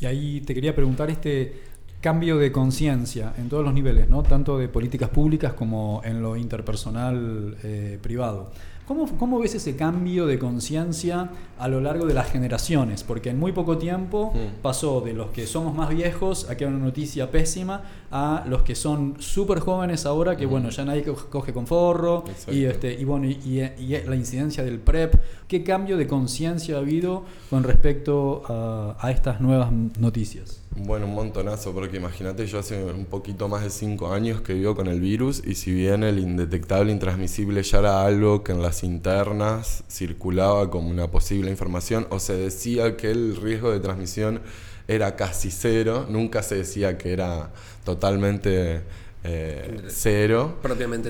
Y 0.00 0.06
ahí 0.06 0.40
te 0.40 0.54
quería 0.54 0.74
preguntar 0.74 1.10
este 1.10 1.74
cambio 2.00 2.36
de 2.36 2.52
conciencia 2.52 3.32
en 3.38 3.48
todos 3.48 3.64
los 3.64 3.72
niveles, 3.72 4.08
¿no? 4.08 4.22
tanto 4.22 4.58
de 4.58 4.68
políticas 4.68 5.08
públicas 5.08 5.54
como 5.54 6.02
en 6.04 6.22
lo 6.22 6.36
interpersonal 6.36 7.56
eh, 7.62 7.98
privado. 8.02 8.52
¿Cómo, 8.86 9.38
ves 9.38 9.54
ese 9.54 9.76
cambio 9.76 10.26
de 10.26 10.38
conciencia 10.38 11.30
a 11.58 11.68
lo 11.68 11.80
largo 11.80 12.04
de 12.04 12.12
las 12.12 12.30
generaciones? 12.30 13.02
Porque 13.02 13.30
en 13.30 13.38
muy 13.38 13.52
poco 13.52 13.78
tiempo 13.78 14.32
mm. 14.34 14.60
pasó 14.60 15.00
de 15.00 15.14
los 15.14 15.30
que 15.30 15.46
somos 15.46 15.74
más 15.74 15.88
viejos 15.88 16.50
a 16.50 16.56
que 16.56 16.64
era 16.64 16.72
una 16.74 16.84
noticia 16.84 17.30
pésima 17.30 17.82
a 18.10 18.44
los 18.46 18.62
que 18.62 18.74
son 18.74 19.14
súper 19.20 19.60
jóvenes 19.60 20.04
ahora 20.04 20.36
que, 20.36 20.44
bueno, 20.44 20.68
ya 20.68 20.84
nadie 20.84 21.02
coge 21.02 21.54
con 21.54 21.66
forro 21.66 22.24
y, 22.52 22.64
este, 22.64 22.92
y, 22.92 23.04
bueno, 23.04 23.26
y, 23.26 23.62
la 24.06 24.16
incidencia 24.16 24.62
del 24.62 24.78
PrEP. 24.78 25.14
¿Qué 25.48 25.64
cambio 25.64 25.96
de 25.96 26.06
conciencia 26.06 26.76
ha 26.76 26.80
habido 26.80 27.24
con 27.48 27.62
respecto 27.62 28.42
a 28.48 29.10
estas 29.10 29.40
nuevas 29.40 29.72
noticias? 29.98 30.63
Bueno, 30.76 31.06
un 31.06 31.14
montonazo, 31.14 31.72
porque 31.72 31.98
imagínate, 31.98 32.46
yo 32.46 32.58
hace 32.58 32.82
un 32.82 33.04
poquito 33.04 33.46
más 33.46 33.62
de 33.62 33.70
cinco 33.70 34.12
años 34.12 34.40
que 34.40 34.54
vivo 34.54 34.74
con 34.74 34.88
el 34.88 35.00
virus 35.00 35.40
y 35.46 35.54
si 35.54 35.72
bien 35.72 36.02
el 36.02 36.18
indetectable 36.18 36.90
intransmisible 36.90 37.62
ya 37.62 37.78
era 37.78 38.04
algo 38.04 38.42
que 38.42 38.50
en 38.50 38.60
las 38.60 38.82
internas 38.82 39.84
circulaba 39.88 40.70
como 40.70 40.88
una 40.88 41.12
posible 41.12 41.48
información 41.48 42.08
o 42.10 42.18
se 42.18 42.34
decía 42.34 42.96
que 42.96 43.12
el 43.12 43.36
riesgo 43.36 43.70
de 43.70 43.78
transmisión 43.78 44.40
era 44.88 45.14
casi 45.14 45.52
cero, 45.52 46.06
nunca 46.08 46.42
se 46.42 46.56
decía 46.56 46.98
que 46.98 47.12
era 47.12 47.52
totalmente 47.84 48.82
eh, 49.26 49.82
cero. 49.88 50.58
Propiamente 50.60 51.08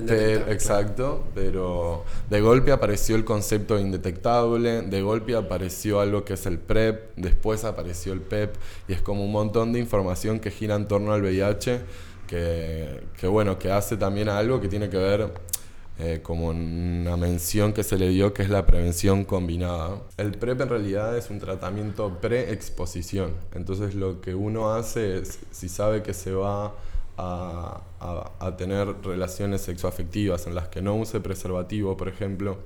Exacto, 0.53 1.25
pero 1.35 2.05
de 2.31 2.41
golpe 2.41 2.71
apareció 2.71 3.17
el 3.17 3.25
concepto 3.25 3.75
de 3.75 3.83
indetectable, 3.83 4.83
de 4.83 5.03
golpe 5.03 5.35
apareció 5.35 6.01
algo 6.01 6.25
que 6.25 6.35
es 6.35 6.47
el 6.47 6.59
PrEP, 6.59 7.17
después 7.17 7.65
apareció 7.65 8.13
el 8.13 8.21
PEP, 8.21 8.55
y 8.87 8.93
es 8.93 9.03
como 9.03 9.25
un 9.25 9.33
montón 9.33 9.73
de 9.73 9.81
información 9.81 10.39
que 10.39 10.53
gira 10.53 10.77
en 10.77 10.87
torno 10.87 11.13
al 11.13 11.23
VIH, 11.23 11.81
que, 12.29 13.03
que 13.19 13.27
bueno, 13.27 13.59
que 13.59 13.73
hace 13.73 13.97
también 13.97 14.29
algo 14.29 14.61
que 14.61 14.69
tiene 14.69 14.89
que 14.89 14.97
ver 14.97 15.33
eh, 15.99 16.21
como 16.23 16.49
una 16.49 17.17
mención 17.17 17.73
que 17.73 17.85
se 17.85 17.97
le 17.97 18.09
dio 18.09 18.33
que 18.33 18.43
es 18.43 18.51
la 18.51 18.67
prevención 18.67 19.25
combinada. 19.25 20.03
El 20.17 20.33
PrEP 20.33 20.61
en 20.61 20.69
realidad 20.69 21.17
es 21.17 21.31
un 21.31 21.41
tratamiento 21.41 22.19
pre-exposición, 22.21 23.33
entonces 23.55 23.95
lo 23.95 24.21
que 24.21 24.35
uno 24.35 24.73
hace 24.73 25.19
es, 25.19 25.41
si 25.51 25.69
sabe 25.69 26.03
que 26.03 26.15
se 26.15 26.33
va 26.33 26.75
a, 27.17 28.55
tener 28.59 29.03
relaciones 29.03 29.63
sexoafectivas 29.63 30.47
en 30.47 30.55
las 30.55 30.69
que 30.69 30.83
no 30.83 30.95
use 30.97 31.21
preservativo, 31.21 31.97
por 31.97 32.09
ejemplo, 32.09 32.59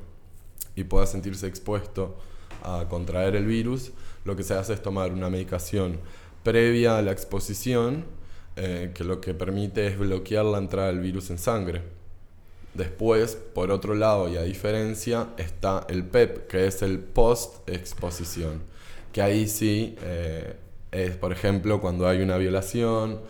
y 0.74 0.84
pueda 0.84 1.06
sentirse 1.06 1.46
expuesto 1.46 2.16
a 2.62 2.86
contraer 2.88 3.36
el 3.36 3.46
virus, 3.46 3.92
lo 4.24 4.36
que 4.36 4.42
se 4.42 4.54
hace 4.54 4.74
es 4.74 4.82
tomar 4.82 5.12
una 5.12 5.30
medicación 5.30 5.98
previa 6.42 6.98
a 6.98 7.02
la 7.02 7.12
exposición, 7.12 8.04
eh, 8.56 8.90
que 8.94 9.04
lo 9.04 9.20
que 9.20 9.34
permite 9.34 9.86
es 9.86 9.98
bloquear 9.98 10.44
la 10.44 10.58
entrada 10.58 10.88
del 10.88 11.00
virus 11.00 11.30
en 11.30 11.38
sangre. 11.38 11.82
Después, 12.74 13.36
por 13.36 13.70
otro 13.70 13.94
lado 13.94 14.28
y 14.28 14.36
a 14.36 14.42
diferencia, 14.42 15.28
está 15.36 15.86
el 15.88 16.04
PEP, 16.04 16.46
que 16.48 16.66
es 16.66 16.82
el 16.82 16.98
post-exposición, 16.98 18.62
que 19.12 19.22
ahí 19.22 19.48
sí 19.48 19.96
eh, 20.02 20.56
es, 20.90 21.16
por 21.16 21.32
ejemplo, 21.32 21.80
cuando 21.80 22.06
hay 22.08 22.20
una 22.20 22.36
violación, 22.36 23.20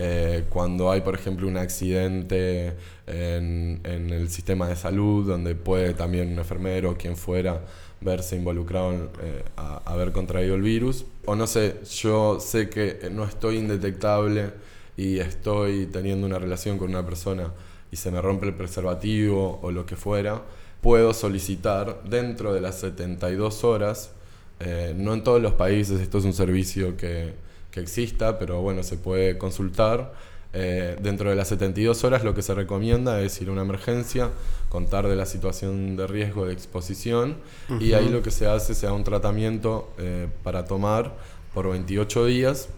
eh, 0.00 0.44
cuando 0.48 0.92
hay, 0.92 1.00
por 1.00 1.16
ejemplo, 1.16 1.48
un 1.48 1.56
accidente 1.56 2.74
en, 3.08 3.80
el 3.84 4.30
sistema 4.30 4.68
de 4.68 4.76
salud, 4.76 5.26
donde 5.26 5.56
puede 5.56 5.92
también 5.92 6.32
un 6.32 6.38
enfermero 6.38 6.92
o 6.92 6.96
quien 6.96 7.16
fuera 7.16 7.64
verse 8.00 8.36
involucrado 8.36 8.92
en 8.92 9.08
eh, 9.20 9.42
haber 9.56 10.12
contraído 10.12 10.54
el 10.54 10.62
virus. 10.62 11.04
O 11.26 11.34
no 11.34 11.48
sé, 11.48 11.80
yo 11.96 12.38
sé 12.38 12.70
que 12.70 13.10
no 13.10 13.24
estoy 13.24 13.56
indetectable 13.56 14.52
y 14.96 15.18
estoy 15.18 15.86
teniendo 15.86 16.28
una 16.28 16.38
relación 16.38 16.78
con 16.78 16.90
una 16.90 17.04
persona 17.04 17.52
y 17.90 17.96
se 17.96 18.12
me 18.12 18.22
rompe 18.22 18.46
el 18.46 18.54
preservativo 18.54 19.58
o 19.62 19.72
lo 19.72 19.84
que 19.84 19.96
fuera, 19.96 20.42
puedo 20.80 21.12
solicitar 21.12 22.04
dentro 22.04 22.54
de 22.54 22.60
las 22.60 22.78
72 22.78 23.64
horas, 23.64 24.12
eh, 24.60 24.94
no 24.96 25.12
en 25.14 25.24
todos 25.24 25.42
los 25.42 25.54
países 25.54 26.00
esto 26.00 26.18
es 26.18 26.24
un 26.24 26.34
servicio 26.34 26.96
que, 26.96 27.47
que 27.70 27.80
exista, 27.80 28.38
pero 28.38 28.60
bueno, 28.60 28.82
se 28.82 28.96
puede 28.96 29.38
consultar. 29.38 30.12
Eh, 30.54 30.96
dentro 31.02 31.28
de 31.28 31.36
las 31.36 31.48
72 31.48 32.04
horas 32.04 32.24
lo 32.24 32.34
que 32.34 32.40
se 32.40 32.54
recomienda 32.54 33.20
es 33.20 33.38
ir 33.42 33.50
a 33.50 33.52
una 33.52 33.60
emergencia, 33.60 34.30
contar 34.70 35.06
de 35.06 35.14
la 35.14 35.26
situación 35.26 35.94
de 35.96 36.06
riesgo 36.06 36.46
de 36.46 36.54
exposición 36.54 37.36
y 37.80 37.92
ahí 37.92 38.08
lo 38.08 38.22
que 38.22 38.30
se 38.30 38.46
hace 38.46 38.72
es 38.72 38.82
un 38.84 39.04
tratamiento 39.04 39.92
eh, 39.98 40.26
para 40.42 40.64
tomar 40.64 41.14
por 41.52 41.68
28 41.68 42.24
días 42.24 42.70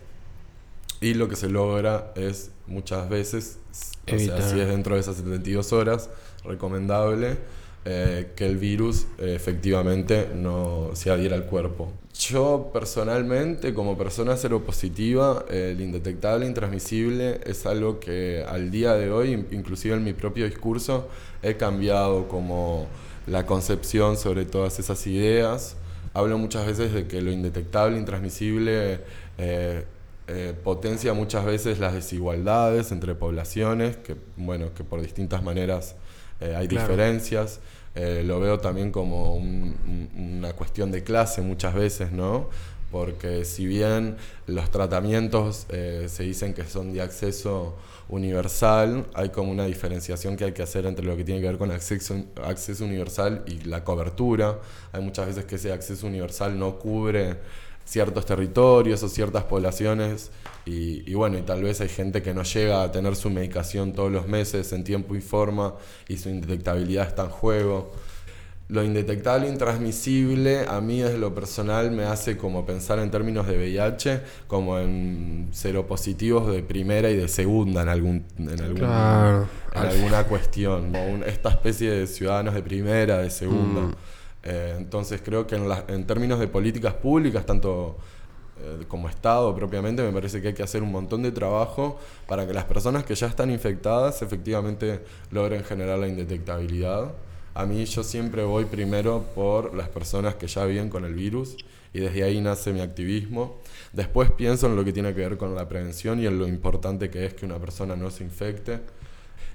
y 1.00 1.14
lo 1.14 1.28
que 1.28 1.36
se 1.36 1.48
logra 1.48 2.12
es 2.16 2.50
muchas 2.66 3.08
veces, 3.08 3.60
o 4.12 4.18
sea, 4.18 4.42
si 4.42 4.58
es 4.58 4.68
dentro 4.68 4.96
de 4.96 5.00
esas 5.02 5.16
72 5.18 5.72
horas, 5.72 6.10
recomendable 6.44 7.38
eh, 7.84 8.32
que 8.34 8.46
el 8.46 8.58
virus 8.58 9.06
efectivamente 9.18 10.28
no 10.34 10.90
se 10.94 11.10
adhiera 11.10 11.36
al 11.36 11.46
cuerpo. 11.46 11.92
Yo 12.20 12.68
personalmente, 12.70 13.72
como 13.72 13.96
persona 13.96 14.36
seropositiva, 14.36 15.46
el 15.48 15.80
indetectable, 15.80 16.46
intransmisible, 16.46 17.40
es 17.46 17.64
algo 17.64 17.98
que 17.98 18.44
al 18.46 18.70
día 18.70 18.92
de 18.92 19.10
hoy, 19.10 19.32
inclusive 19.52 19.94
en 19.94 20.04
mi 20.04 20.12
propio 20.12 20.44
discurso, 20.44 21.08
he 21.42 21.56
cambiado 21.56 22.28
como 22.28 22.88
la 23.26 23.46
concepción 23.46 24.18
sobre 24.18 24.44
todas 24.44 24.78
esas 24.78 25.06
ideas. 25.06 25.76
Hablo 26.12 26.36
muchas 26.36 26.66
veces 26.66 26.92
de 26.92 27.06
que 27.06 27.22
lo 27.22 27.32
indetectable, 27.32 27.96
intransmisible, 27.96 29.00
eh, 29.38 29.84
eh, 30.28 30.54
potencia 30.62 31.14
muchas 31.14 31.46
veces 31.46 31.78
las 31.78 31.94
desigualdades 31.94 32.92
entre 32.92 33.14
poblaciones, 33.14 33.96
que 33.96 34.14
bueno, 34.36 34.74
que 34.74 34.84
por 34.84 35.00
distintas 35.00 35.42
maneras 35.42 35.94
eh, 36.40 36.54
hay 36.54 36.68
diferencias. 36.68 37.60
Eh, 37.94 38.22
lo 38.24 38.40
veo 38.40 38.58
también 38.58 38.90
como 38.92 39.34
una 39.34 40.52
cuestión 40.54 40.90
de 40.90 41.02
clase 41.02 41.42
muchas 41.42 41.74
veces, 41.74 42.12
¿no? 42.12 42.48
Porque 42.90 43.44
si 43.44 43.66
bien 43.66 44.16
los 44.46 44.70
tratamientos 44.70 45.66
se 45.68 46.22
dicen 46.24 46.54
que 46.54 46.64
son 46.64 46.92
de 46.92 47.02
acceso 47.02 47.76
universal, 48.08 49.06
hay 49.14 49.28
como 49.28 49.52
una 49.52 49.64
diferenciación 49.64 50.36
que 50.36 50.44
hay 50.44 50.52
que 50.52 50.62
hacer 50.62 50.86
entre 50.86 51.04
lo 51.04 51.16
que 51.16 51.22
tiene 51.22 51.40
que 51.40 51.46
ver 51.46 51.58
con 51.58 51.70
acceso 51.70 52.84
universal 52.84 53.44
y 53.46 53.60
la 53.60 53.84
cobertura. 53.84 54.58
Hay 54.90 55.02
muchas 55.02 55.28
veces 55.28 55.44
que 55.44 55.54
ese 55.54 55.72
acceso 55.72 56.08
universal 56.08 56.58
no 56.58 56.80
cubre 56.80 57.36
ciertos 57.90 58.24
territorios 58.24 59.02
o 59.02 59.08
ciertas 59.08 59.42
poblaciones 59.44 60.30
y, 60.64 61.12
bueno, 61.14 61.38
y 61.38 61.42
tal 61.42 61.64
vez 61.64 61.80
hay 61.80 61.88
gente 61.88 62.22
que 62.22 62.32
no 62.32 62.44
llega 62.44 62.84
a 62.84 62.92
tener 62.92 63.16
su 63.16 63.30
medicación 63.30 63.92
todos 63.92 64.12
los 64.12 64.28
meses 64.28 64.72
en 64.72 64.84
tiempo 64.84 65.16
y 65.16 65.20
forma 65.20 65.74
y 66.06 66.16
su 66.18 66.28
indetectabilidad 66.28 67.08
está 67.08 67.24
en 67.24 67.30
juego. 67.30 67.92
Lo 68.68 68.84
indetectable 68.84 69.48
intransmisible 69.48 70.66
a 70.68 70.80
mí 70.80 71.00
desde 71.00 71.18
lo 71.18 71.34
personal 71.34 71.90
me 71.90 72.04
hace 72.04 72.36
como 72.36 72.64
pensar 72.64 73.00
en 73.00 73.10
términos 73.10 73.48
de 73.48 73.56
VIH 73.56 74.20
como 74.46 74.78
en 74.78 75.48
seropositivos 75.50 76.52
de 76.52 76.62
primera 76.62 77.10
y 77.10 77.16
de 77.16 77.26
segunda 77.26 77.82
en, 77.82 77.88
algún, 77.88 78.24
en, 78.38 78.60
alguna 78.62 80.24
cuestión, 80.28 80.94
esta 81.26 81.48
especie 81.48 81.90
de 81.90 82.06
ciudadanos 82.06 82.54
de 82.54 82.62
primera, 82.62 83.18
de 83.18 83.30
segunda. 83.30 83.80
Mm. 83.80 83.94
Eh, 84.42 84.74
entonces 84.78 85.20
creo 85.22 85.46
que 85.46 85.56
en, 85.56 86.06
términos 86.06 86.38
de 86.38 86.48
políticas 86.48 86.94
públicas, 86.94 87.44
tanto 87.44 87.98
eh, 88.62 88.84
como 88.88 89.08
Estado 89.08 89.54
propiamente, 89.54 90.02
me 90.02 90.12
parece 90.12 90.40
que 90.40 90.48
hay 90.48 90.54
que 90.54 90.62
hacer 90.62 90.82
un 90.82 90.92
montón 90.92 91.22
de 91.22 91.32
trabajo 91.32 91.98
para 92.26 92.46
que 92.46 92.54
las 92.54 92.64
personas 92.64 93.04
que 93.04 93.14
ya 93.14 93.26
están 93.26 93.50
infectadas 93.50 94.22
efectivamente 94.22 95.00
logren 95.30 95.64
generar 95.64 95.98
la 95.98 96.08
indetectabilidad. 96.08 97.12
A 97.54 97.66
mí 97.66 97.84
yo 97.84 98.02
siempre 98.02 98.44
voy 98.44 98.64
primero 98.64 99.24
por 99.34 99.74
las 99.74 99.88
personas 99.88 100.36
que 100.36 100.46
ya 100.46 100.64
viven 100.64 100.88
con 100.88 101.04
el 101.04 101.14
virus 101.14 101.56
y 101.92 102.00
desde 102.00 102.22
ahí 102.22 102.40
nace 102.40 102.72
mi 102.72 102.80
activismo. 102.80 103.58
Después 103.92 104.30
pienso 104.30 104.66
en 104.68 104.76
lo 104.76 104.84
que 104.84 104.92
tiene 104.92 105.12
que 105.14 105.20
ver 105.20 105.36
con 105.36 105.54
la 105.54 105.68
prevención 105.68 106.20
y 106.20 106.26
en 106.26 106.38
lo 106.38 106.46
importante 106.46 107.10
que 107.10 107.26
es 107.26 107.34
que 107.34 107.44
una 107.44 107.58
persona 107.58 107.96
no 107.96 108.10
se 108.10 108.22
infecte. 108.22 108.80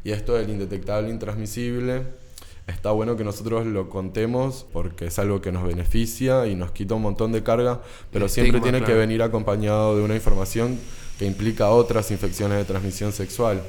Y 0.04 0.12
esto 0.12 0.34
del 0.34 0.50
indetectable, 0.50 1.10
intransmisible, 1.10 2.04
está 2.68 2.92
bueno 2.92 3.16
que 3.16 3.24
nosotros 3.24 3.66
lo 3.66 3.90
contemos 3.90 4.66
porque 4.74 5.08
es 5.08 5.20
algo 5.20 5.42
que 5.42 5.52
nos 5.52 5.64
beneficia 5.64 6.48
y 6.48 6.56
nos 6.56 6.72
quita 6.72 6.96
un 6.96 7.04
montón 7.04 7.32
de 7.32 7.44
carga, 7.44 7.82
pero 8.12 8.28
siempre 8.28 8.60
tiene 8.60 8.84
que 8.84 8.94
venir 8.94 9.22
acompañado 9.22 9.98
de 9.98 10.04
una 10.04 10.16
información 10.16 10.80
que 11.20 11.26
implica 11.26 11.70
otras 11.70 12.12
infecciones 12.12 12.58
de 12.58 12.66
transmisión 12.66 13.12
sexual. 13.12 13.62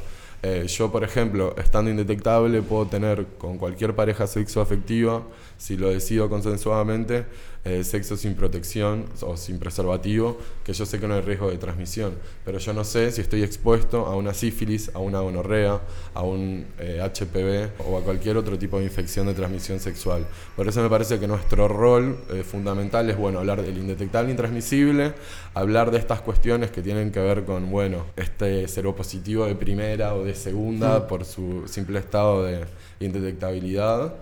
Eh, 0.43 0.67
yo, 0.69 0.93
por 0.93 1.03
ejemplo, 1.03 1.55
estando 1.57 1.91
indetectable, 1.91 2.63
puedo 2.63 2.87
tener 2.87 3.27
con 3.39 3.59
cualquier 3.59 3.95
pareja 3.95 4.27
sexoafectiva, 4.27 5.23
si 5.57 5.77
lo 5.77 5.89
decido 5.89 6.29
consensuadamente, 6.29 7.27
eh, 7.67 7.83
sexo 7.83 8.17
sin 8.17 8.37
protección 8.37 9.07
o 9.23 9.37
sin 9.37 9.59
preservativo, 9.59 10.39
que 10.63 10.73
yo 10.73 10.87
sé 10.87 11.01
que 11.01 11.09
no 11.09 11.15
hay 11.15 11.21
riesgo 11.21 11.51
de 11.51 11.59
transmisión, 11.59 12.15
pero 12.45 12.59
yo 12.59 12.73
no 12.73 12.85
sé 12.85 13.11
si 13.11 13.21
estoy 13.21 13.43
expuesto 13.43 14.07
a 14.07 14.15
una 14.15 14.35
sífilis, 14.35 14.93
a 14.95 15.01
una 15.01 15.19
gonorrea, 15.19 15.81
a 16.15 16.23
un 16.23 16.65
HPV 16.79 17.35
eh, 17.35 17.69
o 17.85 17.99
a 17.99 18.03
cualquier 18.03 18.37
otro 18.37 18.57
tipo 18.57 18.79
de 18.79 18.85
infección 18.85 19.27
de 19.27 19.35
transmisión 19.35 19.81
sexual. 19.81 20.29
Por 20.55 20.69
eso 20.69 20.81
me 20.81 20.89
parece 20.89 21.19
que 21.19 21.27
nuestro 21.27 21.67
rol 21.67 22.17
eh, 22.31 22.45
fundamental 22.45 23.11
es 23.11 23.17
bueno, 23.17 23.41
hablar 23.41 23.61
del 23.63 23.77
indetectable 23.77 24.31
intransmisible, 24.31 25.15
hablar 25.55 25.91
de 25.91 25.99
estas 25.99 26.21
cuestiones 26.21 26.71
que 26.71 26.83
tienen 26.83 27.11
que 27.11 27.19
ver 27.19 27.45
con, 27.45 27.69
bueno, 27.69 28.07
este 28.15 28.69
seropositivo 28.69 29.45
de 29.45 29.57
primera 29.57 30.15
o 30.15 30.23
de 30.23 30.37
segunda 30.37 31.09
por 31.09 31.25
su 31.25 31.65
simple 31.67 31.99
estado 31.99 32.45
de 32.45 32.65
indetectabilidad 33.01 34.15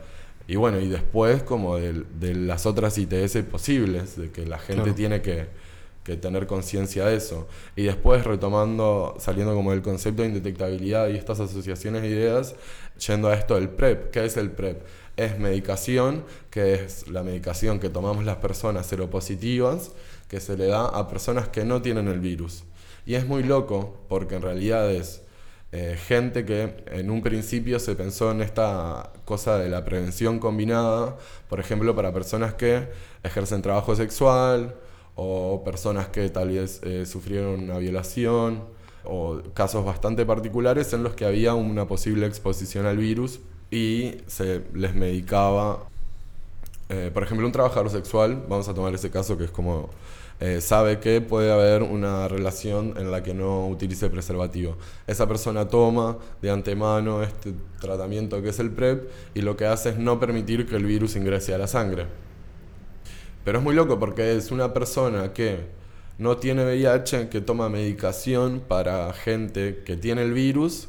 y 0.46 0.56
bueno, 0.56 0.78
y 0.80 0.88
después 0.88 1.42
como 1.42 1.78
de, 1.78 2.34
las 2.34 2.66
otras 2.66 2.98
ITS 2.98 3.38
posibles, 3.50 4.16
de 4.16 4.30
que 4.30 4.44
la 4.44 4.58
gente 4.58 4.92
tiene 4.92 5.22
que, 5.22 5.46
tener 6.20 6.46
conciencia 6.46 7.06
de 7.06 7.16
eso. 7.16 7.48
Y 7.76 7.84
después 7.84 8.24
retomando, 8.24 9.16
saliendo 9.18 9.54
como 9.54 9.70
del 9.70 9.80
concepto 9.80 10.20
de 10.20 10.28
indetectabilidad 10.28 11.08
y 11.08 11.16
estas 11.16 11.40
asociaciones 11.40 12.02
de 12.02 12.08
ideas, 12.08 12.54
yendo 13.06 13.28
a 13.28 13.34
esto 13.34 13.54
del 13.54 13.70
PrEP. 13.70 14.10
¿Qué 14.10 14.26
es 14.26 14.36
el 14.36 14.50
PrEP? 14.50 14.82
Es 15.16 15.38
medicación, 15.38 16.24
que 16.50 16.74
es 16.74 17.08
la 17.08 17.22
medicación 17.22 17.80
que 17.80 17.88
tomamos 17.88 18.26
las 18.26 18.36
personas 18.36 18.84
seropositivas, 18.84 19.92
que 20.28 20.40
se 20.40 20.58
le 20.58 20.66
da 20.66 20.84
a 20.86 21.08
personas 21.08 21.48
que 21.48 21.64
no 21.64 21.80
tienen 21.80 22.08
el 22.08 22.20
virus. 22.20 22.64
Y 23.06 23.14
es 23.14 23.26
muy 23.26 23.42
loco, 23.42 23.96
porque 24.08 24.34
en 24.34 24.42
realidad 24.42 24.90
es 24.90 25.23
eh, 25.76 25.96
gente 25.96 26.44
que 26.44 26.72
en 26.92 27.10
un 27.10 27.20
principio 27.20 27.80
se 27.80 27.96
pensó 27.96 28.30
en 28.30 28.42
esta 28.42 29.10
cosa 29.24 29.58
de 29.58 29.68
la 29.68 29.84
prevención 29.84 30.38
combinada, 30.38 31.16
por 31.48 31.58
ejemplo, 31.58 31.96
para 31.96 32.12
personas 32.12 32.54
que 32.54 32.86
ejercen 33.24 33.60
trabajo 33.60 33.96
sexual 33.96 34.76
o 35.16 35.64
personas 35.64 36.06
que 36.10 36.30
tal 36.30 36.50
vez 36.50 36.80
eh, 36.84 37.04
sufrieron 37.06 37.64
una 37.64 37.78
violación 37.78 38.62
o 39.02 39.40
casos 39.52 39.84
bastante 39.84 40.24
particulares 40.24 40.92
en 40.92 41.02
los 41.02 41.14
que 41.14 41.24
había 41.24 41.54
una 41.54 41.88
posible 41.88 42.26
exposición 42.26 42.86
al 42.86 42.98
virus 42.98 43.40
y 43.72 44.18
se 44.28 44.62
les 44.74 44.94
medicaba, 44.94 45.88
eh, 46.88 47.10
por 47.12 47.24
ejemplo, 47.24 47.48
un 47.48 47.52
trabajador 47.52 47.90
sexual, 47.90 48.44
vamos 48.48 48.68
a 48.68 48.74
tomar 48.74 48.94
ese 48.94 49.10
caso 49.10 49.36
que 49.36 49.46
es 49.46 49.50
como 49.50 49.90
eh, 50.46 50.60
sabe 50.60 51.00
que 51.00 51.22
puede 51.22 51.50
haber 51.50 51.82
una 51.82 52.28
relación 52.28 52.92
en 52.98 53.10
la 53.10 53.22
que 53.22 53.32
no 53.32 53.66
utilice 53.66 54.10
preservativo. 54.10 54.76
Esa 55.06 55.26
persona 55.26 55.68
toma 55.68 56.18
de 56.42 56.50
antemano 56.50 57.22
este 57.22 57.54
tratamiento 57.80 58.42
que 58.42 58.50
es 58.50 58.58
el 58.58 58.70
PrEP 58.70 59.08
y 59.32 59.40
lo 59.40 59.56
que 59.56 59.64
hace 59.64 59.88
es 59.88 59.98
no 59.98 60.20
permitir 60.20 60.66
que 60.66 60.76
el 60.76 60.84
virus 60.84 61.16
ingrese 61.16 61.54
a 61.54 61.58
la 61.58 61.66
sangre. 61.66 62.08
Pero 63.42 63.56
es 63.56 63.64
muy 63.64 63.74
loco 63.74 63.98
porque 63.98 64.36
es 64.36 64.50
una 64.50 64.74
persona 64.74 65.32
que 65.32 65.60
no 66.18 66.36
tiene 66.36 66.66
VIH, 66.66 67.30
que 67.30 67.40
toma 67.40 67.70
medicación 67.70 68.60
para 68.60 69.14
gente 69.14 69.82
que 69.86 69.96
tiene 69.96 70.24
el 70.24 70.34
virus 70.34 70.88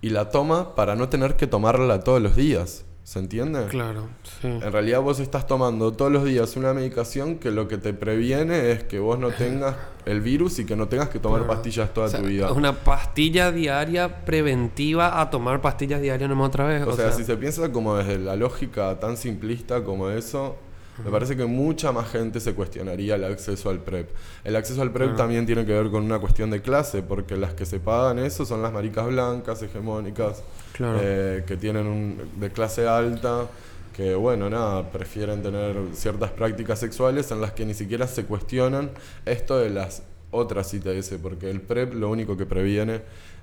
y 0.00 0.10
la 0.10 0.30
toma 0.30 0.74
para 0.74 0.96
no 0.96 1.08
tener 1.08 1.36
que 1.36 1.46
tomarla 1.46 2.00
todos 2.00 2.20
los 2.20 2.34
días. 2.34 2.86
¿Se 3.02 3.18
entiende? 3.18 3.66
Claro, 3.66 4.08
sí. 4.40 4.46
En 4.46 4.72
realidad 4.72 5.00
vos 5.00 5.18
estás 5.20 5.46
tomando 5.46 5.92
todos 5.92 6.12
los 6.12 6.24
días 6.24 6.56
una 6.56 6.72
medicación 6.74 7.38
que 7.38 7.50
lo 7.50 7.66
que 7.66 7.76
te 7.78 7.92
previene 7.92 8.70
es 8.70 8.84
que 8.84 8.98
vos 9.00 9.18
no 9.18 9.30
tengas 9.32 9.74
el 10.06 10.20
virus 10.20 10.58
y 10.60 10.64
que 10.66 10.76
no 10.76 10.86
tengas 10.88 11.08
que 11.08 11.18
tomar 11.18 11.40
Claro. 11.40 11.54
pastillas 11.54 11.92
toda 11.92 12.06
O 12.06 12.10
sea, 12.10 12.20
tu 12.20 12.26
vida. 12.26 12.52
Una 12.52 12.72
pastilla 12.72 13.50
diaria 13.52 14.24
preventiva 14.24 15.20
a 15.20 15.28
tomar 15.30 15.60
pastillas 15.60 16.00
diarias 16.00 16.28
nomás 16.30 16.48
otra 16.48 16.66
vez. 16.66 16.86
O, 16.86 16.92
sea, 16.94 17.10
si 17.12 17.24
se 17.24 17.36
piensa 17.36 17.72
como 17.72 17.96
desde 17.96 18.18
la 18.18 18.36
lógica 18.36 18.98
tan 19.00 19.16
simplista 19.16 19.82
como 19.82 20.10
eso, 20.10 20.56
me 21.04 21.10
parece 21.10 21.36
que 21.36 21.44
mucha 21.46 21.92
más 21.92 22.08
gente 22.10 22.40
se 22.40 22.54
cuestionaría 22.54 23.14
el 23.16 23.24
acceso 23.24 23.70
al 23.70 23.78
PrEP. 23.80 24.08
El 24.44 24.56
acceso 24.56 24.82
al 24.82 24.90
PrEP 24.92 25.16
también 25.16 25.46
tiene 25.46 25.64
que 25.66 25.72
ver 25.72 25.90
con 25.90 26.04
una 26.04 26.18
cuestión 26.18 26.50
de 26.50 26.60
clase, 26.62 27.02
porque 27.02 27.36
las 27.36 27.54
que 27.54 27.66
se 27.66 27.80
pagan 27.80 28.18
eso 28.18 28.44
son 28.44 28.62
las 28.62 28.72
maricas 28.72 29.06
blancas, 29.06 29.62
hegemónicas, 29.62 30.42
Claro. 30.72 30.98
eh, 31.02 31.44
que 31.46 31.56
tienen 31.56 31.86
un, 31.86 32.18
de 32.38 32.50
clase 32.50 32.86
alta, 32.88 33.46
que 33.94 34.14
bueno, 34.14 34.48
nada, 34.48 34.90
prefieren 34.90 35.42
tener 35.42 35.76
ciertas 35.94 36.30
prácticas 36.30 36.78
sexuales 36.78 37.30
en 37.32 37.40
las 37.40 37.52
que 37.52 37.66
ni 37.66 37.74
siquiera 37.74 38.06
se 38.06 38.24
cuestionan 38.24 38.90
esto 39.26 39.58
de 39.58 39.68
las 39.70 40.02
otras 40.30 40.72
ITS, 40.72 41.14
porque 41.22 41.50
el 41.50 41.60
PrEP 41.60 41.94
lo 41.94 42.08
único 42.08 42.36
que 42.36 42.46
previene 42.46 43.02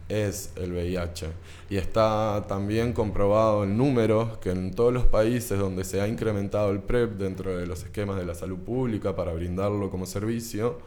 es 0.10 0.52
el 0.56 0.72
VIH. 0.72 1.28
Y 1.70 1.78
está 1.78 2.46
también 2.48 2.94
comprobado 2.94 3.64
en 3.64 3.78
números 3.78 4.38
que 4.38 4.52
en 4.52 4.74
todos 4.74 4.94
los 4.94 5.06
países 5.06 5.60
donde 5.60 5.84
se 5.84 6.02
ha 6.02 6.08
incrementado 6.08 6.72
el 6.72 6.80
PrEP 6.80 7.18
dentro 7.18 7.58
de 7.58 7.68
los 7.68 7.84
esquemas 7.84 8.18
de 8.18 8.26
la 8.26 8.36
salud 8.36 8.58
pública 8.58 9.16
para 9.16 9.34
brindarlo 9.34 9.90
como 9.90 10.06
servicio, 10.06 10.80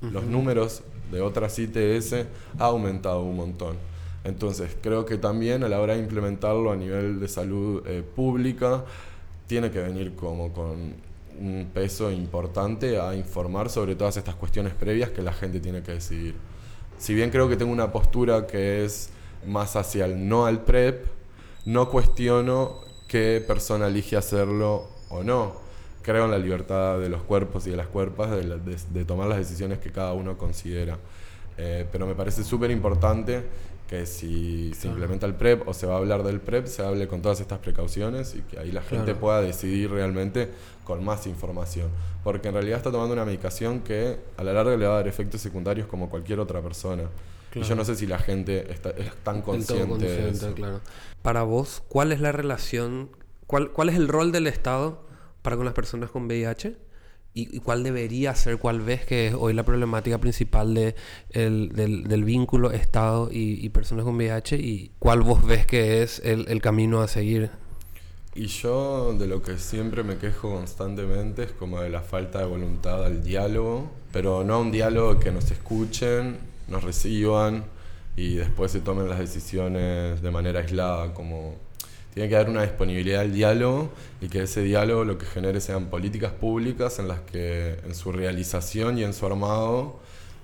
los 0.00 0.24
números 0.24 0.82
de 1.12 1.20
otras 1.20 1.58
ITS 1.58 2.26
ha 2.58 2.64
aumentado 2.64 3.22
un 3.22 3.36
montón. 3.36 3.76
Entonces, 4.24 4.76
creo 4.80 5.04
que 5.04 5.18
también 5.18 5.62
a 5.64 5.68
la 5.68 5.80
hora 5.80 5.94
de 5.94 6.00
implementarlo 6.00 6.72
a 6.72 6.76
nivel 6.76 7.20
de 7.20 7.28
salud 7.28 7.82
eh, 7.86 8.02
pública, 8.02 8.84
tiene 9.46 9.70
que 9.70 9.80
venir 9.80 10.14
como 10.14 10.52
con 10.52 10.94
un 11.38 11.70
peso 11.72 12.10
importante 12.10 12.98
a 13.00 13.14
informar 13.14 13.68
sobre 13.68 13.94
todas 13.94 14.16
estas 14.16 14.34
cuestiones 14.34 14.74
previas 14.74 15.10
que 15.10 15.22
la 15.22 15.32
gente 15.32 15.60
tiene 15.60 15.82
que 15.82 15.92
decidir. 15.92 16.34
Si 17.02 17.14
bien 17.14 17.30
creo 17.30 17.48
que 17.48 17.56
tengo 17.56 17.72
una 17.72 17.90
postura 17.90 18.46
que 18.46 18.84
es 18.84 19.10
más 19.44 19.74
hacia 19.74 20.04
el 20.04 20.28
no 20.28 20.46
al 20.46 20.60
PrEP, 20.60 21.04
no 21.64 21.88
cuestiono 21.90 22.76
qué 23.08 23.42
persona 23.44 23.88
elige 23.88 24.16
hacerlo 24.16 24.86
o 25.10 25.24
no. 25.24 25.56
Creo 26.02 26.26
en 26.26 26.30
la 26.30 26.38
libertad 26.38 27.00
de 27.00 27.08
los 27.08 27.22
cuerpos 27.22 27.66
y 27.66 27.70
de 27.70 27.76
las 27.76 27.88
cuerpas 27.88 28.30
de, 28.30 28.44
la- 28.44 28.56
de- 28.56 29.04
tomar 29.04 29.26
las 29.26 29.38
decisiones 29.38 29.80
que 29.80 29.90
cada 29.90 30.12
uno 30.12 30.38
considera. 30.38 30.96
Eh, 31.58 31.86
pero 31.90 32.06
me 32.06 32.14
parece 32.14 32.44
súper 32.44 32.70
importante 32.70 33.42
que 33.92 34.06
si 34.06 34.72
se 34.72 34.88
implementa 34.88 35.26
el 35.26 35.34
PrEP 35.34 35.68
o 35.68 35.74
se 35.74 35.86
va 35.86 35.96
a 35.96 35.98
hablar 35.98 36.22
del 36.22 36.40
PrEP, 36.40 36.64
se 36.66 36.82
hable 36.82 37.06
con 37.08 37.20
todas 37.20 37.40
estas 37.40 37.58
precauciones 37.58 38.34
y 38.34 38.40
que 38.40 38.58
ahí 38.58 38.72
la 38.72 38.80
gente 38.80 39.04
Claro. 39.04 39.20
pueda 39.20 39.42
decidir 39.42 39.90
realmente 39.90 40.48
con 40.82 41.04
más 41.04 41.26
información. 41.26 41.90
Porque 42.24 42.48
en 42.48 42.54
realidad 42.54 42.78
está 42.78 42.90
tomando 42.90 43.12
una 43.12 43.26
medicación 43.26 43.80
que 43.80 44.16
a 44.38 44.44
la 44.44 44.54
larga 44.54 44.78
le 44.78 44.86
va 44.86 44.94
a 44.94 44.96
dar 44.96 45.08
efectos 45.08 45.42
secundarios 45.42 45.88
como 45.88 46.08
cualquier 46.08 46.40
otra 46.40 46.62
persona. 46.62 47.02
Y 47.54 47.60
yo 47.60 47.74
no 47.74 47.84
sé 47.84 47.94
si 47.94 48.06
la 48.06 48.18
gente 48.18 48.72
está, 48.72 48.90
es 48.92 49.14
tan 49.22 49.42
consciente, 49.42 49.82
de 49.84 49.88
consciente, 49.90 50.30
eso. 50.30 50.54
claro. 50.54 50.80
Para 51.20 51.42
vos, 51.42 51.82
¿cuál 51.88 52.12
es 52.12 52.20
la 52.22 52.32
relación, 52.32 53.10
cuál, 53.46 53.72
cuál 53.72 53.90
es 53.90 53.96
el 53.96 54.08
rol 54.08 54.32
del 54.32 54.46
Estado 54.46 55.02
para 55.42 55.56
con 55.56 55.66
las 55.66 55.74
personas 55.74 56.10
con 56.10 56.24
VIH? 56.28 56.78
¿Y, 57.34 57.60
cuál 57.60 57.82
debería 57.82 58.34
ser, 58.34 58.58
cuál 58.58 58.82
ves 58.82 59.06
que 59.06 59.28
es 59.28 59.34
hoy 59.34 59.54
la 59.54 59.62
problemática 59.62 60.18
principal 60.18 60.74
de 60.74 60.94
el- 61.30 61.70
del, 61.72 62.24
vínculo 62.24 62.72
Estado 62.72 63.30
y, 63.32 63.68
personas 63.70 64.04
con 64.04 64.16
VIH? 64.16 64.56
¿Y 64.56 64.90
cuál 64.98 65.22
vos 65.22 65.44
ves 65.46 65.66
que 65.66 66.02
es 66.02 66.20
el, 66.24 66.60
camino 66.60 67.00
a 67.00 67.08
seguir? 67.08 67.50
Y 68.34 68.46
yo 68.46 69.14
de 69.14 69.26
lo 69.26 69.42
que 69.42 69.58
siempre 69.58 70.02
me 70.02 70.18
quejo 70.18 70.50
constantemente 70.50 71.44
es 71.44 71.52
como 71.52 71.80
de 71.80 71.88
la 71.88 72.02
falta 72.02 72.38
de 72.40 72.44
voluntad 72.44 73.04
al 73.04 73.22
diálogo, 73.24 73.90
pero 74.12 74.44
no 74.44 74.60
un 74.60 74.70
diálogo 74.70 75.18
que 75.18 75.30
nos 75.32 75.50
escuchen, 75.50 76.38
nos 76.68 76.84
reciban 76.84 77.64
y 78.14 78.34
después 78.34 78.72
se 78.72 78.80
tomen 78.80 79.08
las 79.08 79.18
decisiones 79.18 80.20
de 80.20 80.30
manera 80.30 80.60
aislada, 80.60 81.14
como 81.14 81.56
tiene 82.14 82.28
que 82.28 82.36
haber 82.36 82.50
una 82.50 82.62
disponibilidad 82.62 83.22
al 83.22 83.32
diálogo 83.32 83.90
y 84.20 84.28
que 84.28 84.42
ese 84.42 84.62
diálogo 84.62 85.04
lo 85.04 85.18
que 85.18 85.26
genere 85.26 85.60
sean 85.60 85.86
políticas 85.86 86.32
públicas 86.32 86.98
en 86.98 87.08
las 87.08 87.20
que 87.20 87.78
en 87.84 87.94
su 87.94 88.12
realización 88.12 88.98
y 88.98 89.04
en 89.04 89.14
su 89.14 89.26
armado 89.26 90.00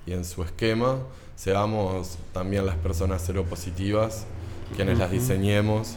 y 0.06 0.12
en 0.12 0.24
su 0.24 0.42
esquema 0.42 0.98
seamos 1.36 2.18
también 2.32 2.64
las 2.64 2.76
personas 2.76 3.22
seropositivas 3.22 4.26
quienes 4.74 4.98
las 4.98 5.10
diseñemos 5.10 5.96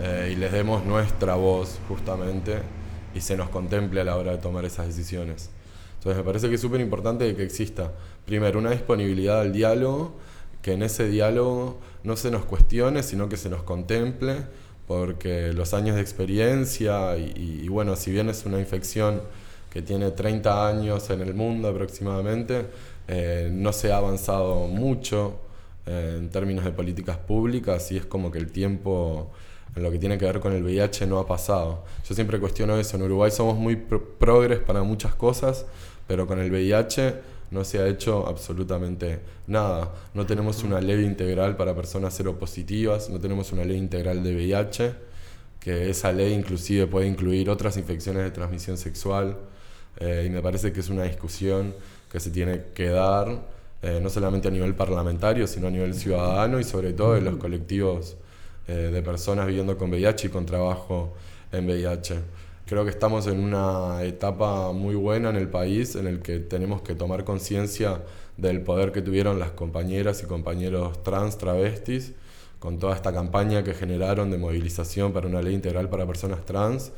eh, 0.00 0.30
y 0.32 0.36
les 0.36 0.52
demos 0.52 0.84
nuestra 0.84 1.34
voz 1.34 1.78
justamente 1.88 2.58
y 3.14 3.20
se 3.20 3.36
nos 3.36 3.48
contemple 3.48 4.00
a 4.00 4.04
la 4.04 4.16
hora 4.16 4.32
de 4.32 4.38
tomar 4.38 4.64
esas 4.64 4.86
decisiones. 4.86 5.50
Entonces 5.98 6.18
me 6.18 6.24
parece 6.24 6.48
que 6.48 6.56
es 6.56 6.60
súper 6.60 6.80
importante 6.80 7.34
que 7.36 7.44
exista, 7.44 7.92
primero, 8.24 8.58
una 8.58 8.70
disponibilidad 8.70 9.40
al 9.40 9.52
diálogo, 9.52 10.16
que 10.62 10.72
en 10.72 10.82
ese 10.82 11.08
diálogo 11.08 11.78
no 12.04 12.16
se 12.16 12.30
nos 12.30 12.44
cuestione, 12.44 13.02
sino 13.02 13.28
que 13.28 13.36
se 13.36 13.48
nos 13.48 13.62
contemple, 13.62 14.46
porque 14.86 15.52
los 15.52 15.74
años 15.74 15.96
de 15.96 16.02
experiencia 16.02 17.16
y, 17.16 17.66
bueno, 17.68 17.96
si 17.96 18.10
bien 18.10 18.28
es 18.28 18.44
una 18.46 18.58
infección 18.58 19.22
que 19.70 19.80
tiene 19.82 20.10
30 20.10 20.68
años 20.68 21.08
en 21.10 21.22
el 21.22 21.34
mundo 21.34 21.68
aproximadamente, 21.68 22.66
eh, 23.08 23.48
no 23.52 23.72
se 23.72 23.92
ha 23.92 23.96
avanzado 23.98 24.66
mucho 24.66 25.36
eh, 25.86 26.16
en 26.18 26.28
términos 26.30 26.64
de 26.64 26.72
políticas 26.72 27.16
públicas 27.18 27.90
y 27.92 27.96
es 27.96 28.04
como 28.06 28.30
que 28.30 28.38
el 28.38 28.52
tiempo 28.52 29.30
en 29.74 29.82
lo 29.82 29.90
que 29.90 29.98
tiene 29.98 30.18
que 30.18 30.26
ver 30.26 30.40
con 30.40 30.52
el 30.52 30.62
VIH 30.62 31.06
no 31.06 31.18
ha 31.18 31.26
pasado. 31.26 31.84
Yo 32.06 32.14
siempre 32.14 32.38
cuestiono 32.38 32.76
eso, 32.76 32.96
en 32.96 33.02
Uruguay 33.04 33.30
somos 33.30 33.56
muy 33.56 33.76
pro- 33.76 34.04
progres 34.18 34.58
para 34.58 34.82
muchas 34.82 35.14
cosas, 35.14 35.64
pero 36.06 36.26
con 36.26 36.38
el 36.38 36.50
VIH 36.50 37.14
no 37.52 37.64
se 37.64 37.78
ha 37.78 37.86
hecho 37.86 38.26
absolutamente 38.26 39.20
nada. 39.46 39.92
No 40.14 40.26
tenemos 40.26 40.62
una 40.64 40.80
ley 40.80 41.04
integral 41.04 41.56
para 41.56 41.74
personas 41.74 42.14
seropositivas, 42.14 43.10
no 43.10 43.20
tenemos 43.20 43.52
una 43.52 43.64
ley 43.64 43.76
integral 43.76 44.22
de 44.22 44.34
VIH, 44.34 44.94
que 45.60 45.90
esa 45.90 46.12
ley 46.12 46.32
inclusive 46.32 46.86
puede 46.86 47.06
incluir 47.06 47.50
otras 47.50 47.76
infecciones 47.76 48.24
de 48.24 48.30
transmisión 48.30 48.78
sexual, 48.78 49.36
eh, 50.00 50.24
y 50.26 50.30
me 50.30 50.40
parece 50.42 50.72
que 50.72 50.80
es 50.80 50.88
una 50.88 51.04
discusión 51.04 51.74
que 52.10 52.20
se 52.20 52.30
tiene 52.30 52.64
que 52.74 52.88
dar, 52.88 53.28
eh, 53.82 54.00
no 54.02 54.08
solamente 54.08 54.48
a 54.48 54.50
nivel 54.50 54.74
parlamentario, 54.74 55.46
sino 55.46 55.66
a 55.66 55.70
nivel 55.70 55.94
ciudadano 55.94 56.58
y 56.58 56.64
sobre 56.64 56.92
todo 56.94 57.16
en 57.16 57.24
los 57.24 57.36
colectivos 57.36 58.16
eh, 58.66 58.90
de 58.92 59.02
personas 59.02 59.46
viviendo 59.46 59.76
con 59.76 59.90
VIH 59.90 60.28
y 60.28 60.30
con 60.30 60.46
trabajo 60.46 61.14
en 61.52 61.66
VIH. 61.66 62.16
Creo 62.66 62.84
que 62.84 62.90
estamos 62.90 63.26
en 63.26 63.40
una 63.40 64.02
etapa 64.04 64.72
muy 64.72 64.94
buena 64.94 65.30
en 65.30 65.36
el 65.36 65.48
país 65.48 65.96
en 65.96 66.06
el 66.06 66.20
que 66.20 66.38
tenemos 66.38 66.80
que 66.82 66.94
tomar 66.94 67.24
conciencia 67.24 68.02
del 68.36 68.62
poder 68.62 68.92
que 68.92 69.02
tuvieron 69.02 69.38
las 69.38 69.50
compañeras 69.50 70.22
y 70.22 70.26
compañeros 70.26 71.02
trans, 71.02 71.38
travestis, 71.38 72.12
con 72.60 72.78
toda 72.78 72.94
esta 72.94 73.12
campaña 73.12 73.64
que 73.64 73.74
generaron 73.74 74.30
de 74.30 74.38
movilización 74.38 75.12
para 75.12 75.26
una 75.26 75.42
ley 75.42 75.54
integral 75.54 75.88
para 75.88 76.06
personas 76.06 76.44
trans, 76.46 76.92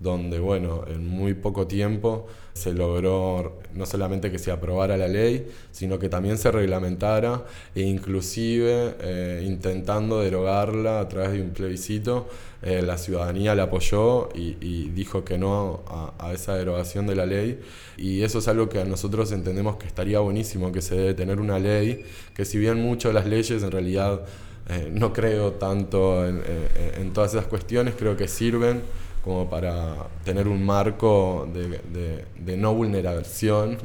donde, 0.00 0.38
bueno, 0.38 0.84
en 0.88 1.06
muy 1.06 1.34
poco 1.34 1.66
tiempo 1.66 2.26
se 2.54 2.72
logró 2.72 3.60
no 3.74 3.86
solamente 3.86 4.30
que 4.30 4.38
se 4.38 4.50
aprobara 4.50 4.96
la 4.96 5.08
ley, 5.08 5.46
sino 5.70 5.98
que 5.98 6.08
también 6.08 6.38
se 6.38 6.50
reglamentara 6.50 7.44
e 7.74 7.82
inclusive 7.82 8.96
eh, 9.00 9.44
intentando 9.46 10.20
derogarla 10.20 11.00
a 11.00 11.08
través 11.08 11.32
de 11.32 11.42
un 11.42 11.50
plebiscito, 11.50 12.28
eh, 12.62 12.82
la 12.82 12.96
ciudadanía 12.98 13.54
la 13.54 13.64
apoyó 13.64 14.30
y, 14.34 14.88
dijo 14.90 15.24
que 15.24 15.38
no 15.38 15.82
a, 15.86 16.32
esa 16.32 16.54
derogación 16.56 17.06
de 17.06 17.14
la 17.14 17.26
ley. 17.26 17.60
Y 17.96 18.22
eso 18.22 18.38
es 18.38 18.48
algo 18.48 18.68
que 18.68 18.82
nosotros 18.84 19.30
entendemos 19.32 19.76
que 19.76 19.86
estaría 19.86 20.18
buenísimo, 20.20 20.72
que 20.72 20.80
se 20.82 20.94
debe 20.94 21.14
tener 21.14 21.40
una 21.40 21.58
ley, 21.58 22.04
que 22.34 22.44
si 22.46 22.58
bien 22.58 22.80
muchas 22.80 23.10
de 23.10 23.20
las 23.20 23.26
leyes 23.26 23.62
en 23.62 23.70
realidad 23.70 24.24
eh, 24.68 24.90
no 24.92 25.12
creo 25.12 25.52
tanto 25.52 26.26
en 26.26 27.12
todas 27.12 27.34
esas 27.34 27.46
cuestiones, 27.46 27.94
creo 27.98 28.16
que 28.16 28.28
sirven 28.28 28.82
como 29.24 29.48
para 29.50 30.06
tener 30.24 30.48
un 30.48 30.64
marco 30.64 31.48
de, 31.52 31.68
de- 31.68 32.24
de 32.38 32.56
no 32.56 32.74
vulneración 32.74 33.78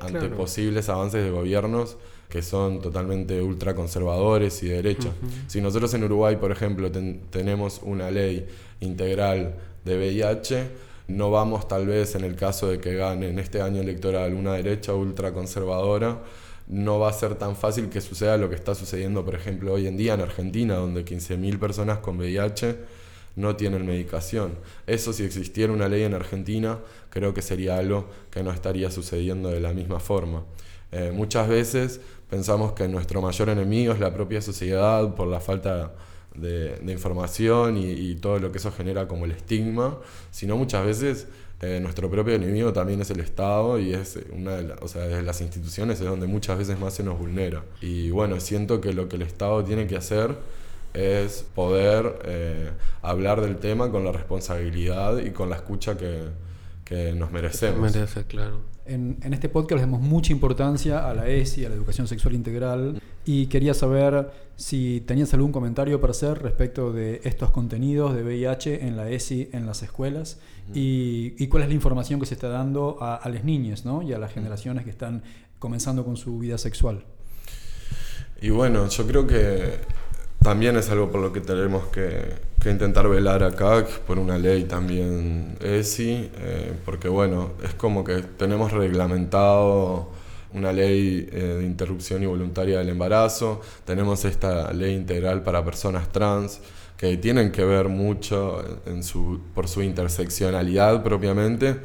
ante 0.00 0.18
Claro. 0.20 0.36
posibles 0.36 0.88
avances 0.88 1.24
de 1.24 1.30
gobiernos 1.30 1.96
que 2.28 2.42
son 2.42 2.80
totalmente 2.82 3.40
ultraconservadores 3.42 4.62
y 4.62 4.68
de 4.68 4.74
derecha. 4.76 5.08
Si 5.46 5.60
nosotros 5.62 5.92
en 5.94 6.04
Uruguay, 6.04 6.36
por 6.36 6.52
ejemplo, 6.52 6.90
ten- 6.92 7.22
tenemos 7.30 7.80
una 7.82 8.10
ley 8.10 8.46
integral 8.80 9.54
de 9.84 9.96
VIH, 9.96 10.64
no 11.08 11.30
vamos 11.30 11.66
tal 11.68 11.86
vez 11.86 12.14
en 12.16 12.24
el 12.24 12.36
caso 12.36 12.68
de 12.68 12.78
que 12.80 12.94
gane 12.94 13.30
en 13.30 13.38
este 13.38 13.62
año 13.62 13.80
electoral 13.80 14.34
una 14.34 14.52
derecha 14.52 14.92
ultraconservadora, 14.92 16.18
no 16.68 16.98
va 16.98 17.08
a 17.08 17.12
ser 17.14 17.34
tan 17.36 17.56
fácil 17.56 17.88
que 17.88 18.02
suceda 18.02 18.36
lo 18.36 18.50
que 18.50 18.54
está 18.56 18.74
sucediendo, 18.74 19.24
por 19.24 19.34
ejemplo, 19.34 19.72
hoy 19.72 19.86
en 19.86 19.96
día 19.96 20.12
en 20.14 20.20
Argentina, 20.20 20.74
donde 20.74 21.04
15.000 21.06 21.58
personas 21.58 21.98
con 21.98 22.18
VIH 22.18 22.76
no 23.38 23.54
tienen 23.56 23.86
medicación. 23.86 24.58
Eso 24.86 25.12
si 25.12 25.22
existiera 25.22 25.72
una 25.72 25.88
ley 25.88 26.02
en 26.02 26.12
Argentina, 26.12 26.80
creo 27.08 27.32
que 27.32 27.40
sería 27.40 27.78
algo 27.78 28.08
que 28.30 28.42
no 28.42 28.50
estaría 28.50 28.90
sucediendo 28.90 29.48
de 29.48 29.60
la 29.60 29.72
misma 29.72 30.00
forma. 30.00 30.42
Eh, 30.90 31.12
muchas 31.14 31.48
veces 31.48 32.00
pensamos 32.28 32.72
que 32.72 32.88
nuestro 32.88 33.22
mayor 33.22 33.48
enemigo 33.48 33.92
es 33.92 34.00
la 34.00 34.12
propia 34.12 34.42
sociedad 34.42 35.14
por 35.14 35.28
la 35.28 35.38
falta 35.38 35.92
de, 36.34 36.80
información 36.88 37.76
y, 37.78 38.16
todo 38.16 38.38
lo 38.38 38.50
que 38.50 38.58
eso 38.58 38.72
genera 38.72 39.06
como 39.06 39.24
el 39.24 39.32
estigma, 39.32 39.98
sino 40.30 40.56
muchas 40.56 40.84
veces 40.84 41.28
eh, 41.60 41.78
nuestro 41.80 42.10
propio 42.10 42.34
enemigo 42.34 42.72
también 42.72 43.00
es 43.00 43.10
el 43.10 43.20
Estado 43.20 43.78
y 43.78 43.92
es 43.92 44.18
una 44.32 44.56
de, 44.56 44.64
de 44.64 45.22
las 45.22 45.40
instituciones 45.40 46.00
es 46.00 46.06
donde 46.06 46.26
muchas 46.26 46.58
veces 46.58 46.78
más 46.78 46.94
se 46.94 47.04
nos 47.04 47.18
vulnera. 47.18 47.62
Y 47.80 48.10
bueno, 48.10 48.40
siento 48.40 48.80
que 48.80 48.92
lo 48.92 49.08
que 49.08 49.16
el 49.16 49.22
Estado 49.22 49.62
tiene 49.62 49.86
que 49.86 49.96
hacer 49.96 50.36
es 50.94 51.44
poder 51.54 52.20
eh, 52.24 52.70
hablar 53.02 53.40
del 53.40 53.56
tema 53.56 53.90
con 53.90 54.04
la 54.04 54.12
responsabilidad 54.12 55.18
y 55.18 55.30
con 55.30 55.50
la 55.50 55.56
escucha 55.56 55.96
que, 55.96 56.28
que 56.84 57.12
nos 57.12 57.30
merecemos. 57.30 57.92
Merece, 57.94 58.24
claro. 58.24 58.60
En, 58.86 59.18
en, 59.22 59.34
este 59.34 59.50
podcast 59.50 59.76
le 59.76 59.80
damos 59.82 60.00
mucha 60.00 60.32
importancia 60.32 61.08
a 61.08 61.12
la 61.12 61.28
ESI, 61.28 61.66
a 61.66 61.68
la 61.68 61.74
educación 61.74 62.08
sexual 62.08 62.34
integral, 62.34 63.02
y 63.26 63.46
quería 63.48 63.74
saber 63.74 64.30
si 64.56 65.02
tenías 65.02 65.34
algún 65.34 65.52
comentario 65.52 66.00
para 66.00 66.12
hacer 66.12 66.42
respecto 66.42 66.92
de 66.92 67.20
estos 67.24 67.50
contenidos 67.50 68.14
de 68.14 68.22
VIH 68.22 68.86
en 68.86 68.96
la 68.96 69.10
ESI 69.10 69.50
en 69.52 69.66
las 69.66 69.82
escuelas 69.82 70.40
y, 70.74 71.34
y, 71.38 71.46
cuál 71.48 71.64
es 71.64 71.68
la 71.68 71.74
información 71.74 72.18
que 72.18 72.26
se 72.26 72.34
está 72.34 72.48
dando 72.48 72.96
a, 73.00 73.16
a 73.16 73.28
las 73.28 73.44
niñas 73.44 73.84
¿no? 73.84 74.02
y 74.02 74.14
a 74.14 74.18
las 74.18 74.32
generaciones 74.32 74.84
que 74.84 74.90
están 74.90 75.22
comenzando 75.58 76.04
con 76.04 76.16
su 76.16 76.38
vida 76.38 76.56
sexual. 76.56 77.04
Y 78.40 78.50
bueno, 78.50 78.88
yo 78.88 79.06
creo 79.06 79.26
que 79.26 79.78
también 80.42 80.76
es 80.76 80.90
algo 80.90 81.10
por 81.10 81.20
lo 81.20 81.32
que 81.32 81.40
tenemos 81.40 81.86
que, 81.86 82.48
intentar 82.68 83.08
velar 83.08 83.42
acá, 83.42 83.86
por 84.06 84.18
una 84.18 84.36
ley 84.36 84.64
también 84.64 85.56
ESI, 85.60 86.30
eh, 86.36 86.72
porque 86.84 87.08
bueno, 87.08 87.52
es 87.64 87.72
como 87.72 88.04
que 88.04 88.20
tenemos 88.20 88.72
reglamentado 88.72 90.10
una 90.52 90.72
ley 90.72 91.28
eh, 91.32 91.56
de 91.60 91.64
interrupción 91.64 92.22
involuntaria 92.22 92.78
del 92.78 92.90
embarazo, 92.90 93.62
tenemos 93.86 94.26
esta 94.26 94.70
ley 94.72 94.94
integral 94.94 95.42
para 95.42 95.64
personas 95.64 96.12
trans, 96.12 96.60
que 96.98 97.16
tienen 97.16 97.52
que 97.52 97.64
ver 97.64 97.88
mucho 97.88 98.62
en 98.84 99.02
su, 99.02 99.40
por 99.54 99.68
su 99.68 99.82
interseccionalidad 99.82 101.02
propiamente, 101.02 101.78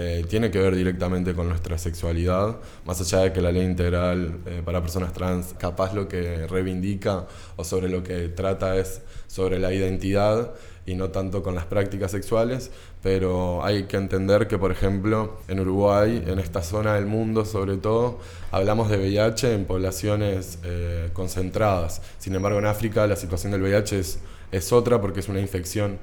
eh, 0.00 0.24
tiene 0.28 0.52
que 0.52 0.60
ver 0.60 0.76
directamente 0.76 1.34
con 1.34 1.48
nuestra 1.48 1.76
sexualidad, 1.76 2.58
más 2.84 3.00
allá 3.00 3.18
de 3.18 3.32
que 3.32 3.40
la 3.40 3.50
ley 3.50 3.64
integral 3.64 4.38
eh, 4.46 4.62
para 4.64 4.80
personas 4.80 5.12
trans 5.12 5.56
capaz 5.58 5.92
lo 5.92 6.06
que 6.06 6.46
reivindica 6.46 7.26
o 7.56 7.64
sobre 7.64 7.88
lo 7.88 8.04
que 8.04 8.28
trata 8.28 8.76
es 8.76 9.02
sobre 9.26 9.58
la 9.58 9.72
identidad 9.72 10.54
y 10.86 10.94
no 10.94 11.10
tanto 11.10 11.42
con 11.42 11.56
las 11.56 11.66
prácticas 11.66 12.12
sexuales, 12.12 12.70
pero 13.02 13.64
hay 13.64 13.86
que 13.86 13.96
entender 13.96 14.46
que, 14.46 14.56
por 14.56 14.70
ejemplo, 14.70 15.40
en 15.48 15.58
Uruguay, 15.58 16.22
en 16.24 16.38
esta 16.38 16.62
zona 16.62 16.94
del 16.94 17.06
mundo 17.06 17.44
sobre 17.44 17.76
todo, 17.76 18.20
hablamos 18.52 18.90
de 18.90 18.98
VIH 18.98 19.52
en 19.52 19.64
poblaciones 19.64 20.60
eh, 20.62 21.10
concentradas. 21.12 22.02
Sin 22.18 22.36
embargo, 22.36 22.60
en 22.60 22.66
África 22.66 23.04
la 23.08 23.16
situación 23.16 23.50
del 23.50 23.62
VIH 23.62 23.98
es, 23.98 24.20
es 24.52 24.72
otra 24.72 25.00
porque 25.00 25.18
es 25.18 25.28
una 25.28 25.40
infección 25.40 25.98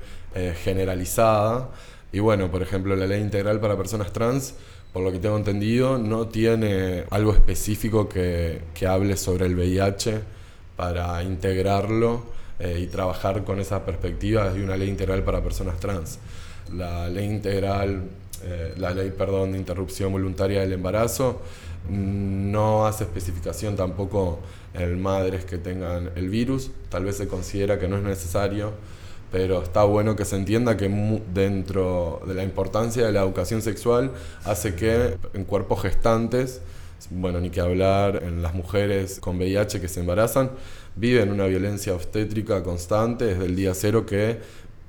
generalizada 0.66 1.70
y 2.16 2.20
bueno, 2.20 2.50
por 2.50 2.62
ejemplo, 2.62 2.96
la 2.96 3.08
ley 3.08 3.20
integral 3.20 3.60
para 3.60 3.76
personas 3.76 4.14
trans, 4.14 4.54
por 4.94 5.04
lo 5.04 5.12
que 5.12 5.20
tengo 5.20 5.36
entendido, 5.36 5.98
no 5.98 6.30
tiene 6.30 7.04
algo 7.10 7.34
específico 7.34 8.08
que, 8.08 8.62
que 8.74 8.88
hable 8.88 9.18
sobre 9.18 9.48
el 9.48 9.54
VIH 9.54 10.22
para 10.78 11.22
integrarlo 11.24 12.24
eh, 12.58 12.80
y 12.82 12.88
trabajar 12.88 13.44
con 13.44 13.60
esa 13.60 13.84
perspectiva 13.84 14.50
de 14.50 14.64
una 14.64 14.78
ley 14.78 14.88
integral 14.88 15.24
para 15.24 15.44
personas 15.44 15.78
trans. 15.82 16.20
La 16.74 17.10
ley 17.10 17.26
integral, 17.26 18.04
eh, 18.46 18.74
la 18.78 18.92
ley, 18.92 19.12
perdón, 19.12 19.52
de 19.52 19.58
interrupción 19.58 20.14
voluntaria 20.14 20.62
del 20.62 20.72
embarazo 20.72 21.42
mm, 21.90 22.50
no 22.50 22.88
hace 22.88 23.04
especificación 23.04 23.76
tampoco 23.76 24.40
en 24.74 25.02
madres 25.02 25.44
que 25.44 25.58
tengan 25.58 26.12
el 26.16 26.30
virus, 26.30 26.72
tal 26.88 27.04
vez 27.04 27.18
se 27.18 27.28
considera 27.28 27.78
que 27.78 27.90
no 27.90 27.98
es 27.98 28.04
necesario 28.04 28.72
pero 29.36 29.62
está 29.62 29.84
bueno 29.84 30.16
que 30.16 30.24
se 30.24 30.38
entienda 30.38 30.78
que 30.78 30.88
dentro 31.34 32.22
de 32.26 32.36
la 32.36 32.42
importancia 32.42 33.06
de 33.06 33.12
la 33.12 33.20
educación 33.22 33.62
sexual 33.62 34.14
hace 34.46 34.76
que 34.76 35.18
en 35.34 35.44
cuerpos 35.44 35.82
gestantes, 35.82 36.62
bueno, 37.10 37.42
ni 37.42 37.50
que 37.50 37.60
hablar 37.60 38.24
en 38.24 38.42
las 38.42 38.54
mujeres 38.54 39.20
con 39.20 39.36
VIH 39.36 39.82
que 39.82 39.90
se 39.90 40.00
embarazan, 40.00 40.52
viven 40.96 41.34
una 41.34 41.48
violencia 41.48 41.94
obstétrica 41.94 42.64
constante 42.64 43.26
desde 43.26 43.44
el 43.44 43.58
día 43.58 43.74
cero 43.74 44.06
que 44.06 44.40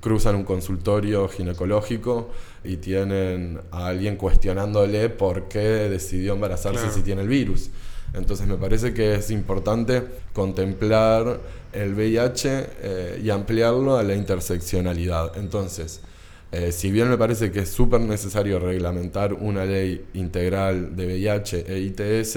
cruzan 0.01 0.37
un 0.37 0.45
consultorio 0.45 1.27
ginecológico 1.27 2.31
y 2.63 2.77
tienen 2.77 3.59
a 3.73 3.89
alguien 3.89 4.15
cuestionándole 4.15 5.09
por 5.09 5.49
qué 5.49 5.59
decidió 5.59 6.35
embarazarse 6.35 6.93
si 6.93 7.03
tiene 7.03 7.23
el 7.23 7.29
virus. 7.29 7.71
Entonces 8.15 8.47
me 8.47 8.57
parece 8.57 8.95
que 8.95 9.15
es 9.15 9.31
importante 9.31 10.03
contemplar 10.33 11.41
el 11.73 11.95
VIH 11.95 12.67
eh, 12.81 13.21
y 13.23 13.31
ampliarlo 13.31 13.97
a 13.97 14.03
la 14.03 14.15
interseccionalidad. 14.15 15.37
Entonces, 15.37 16.01
eh, 16.53 16.73
si 16.73 16.91
bien 16.91 17.11
me 17.11 17.19
parece 17.19 17.51
que 17.51 17.61
es 17.61 17.71
súper 17.71 18.01
necesario 18.01 18.59
reglamentar 18.59 19.35
una 19.35 19.65
ley 19.65 20.07
integral 20.15 20.95
de 20.97 21.07
VIH 21.07 21.65
e 21.67 21.79
ITS, 21.81 22.37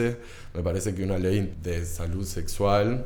me 0.54 0.64
parece 0.64 0.96
que 0.96 1.04
una 1.04 1.18
ley 1.18 1.56
de 1.62 1.86
salud 1.86 2.26
sexual 2.26 3.06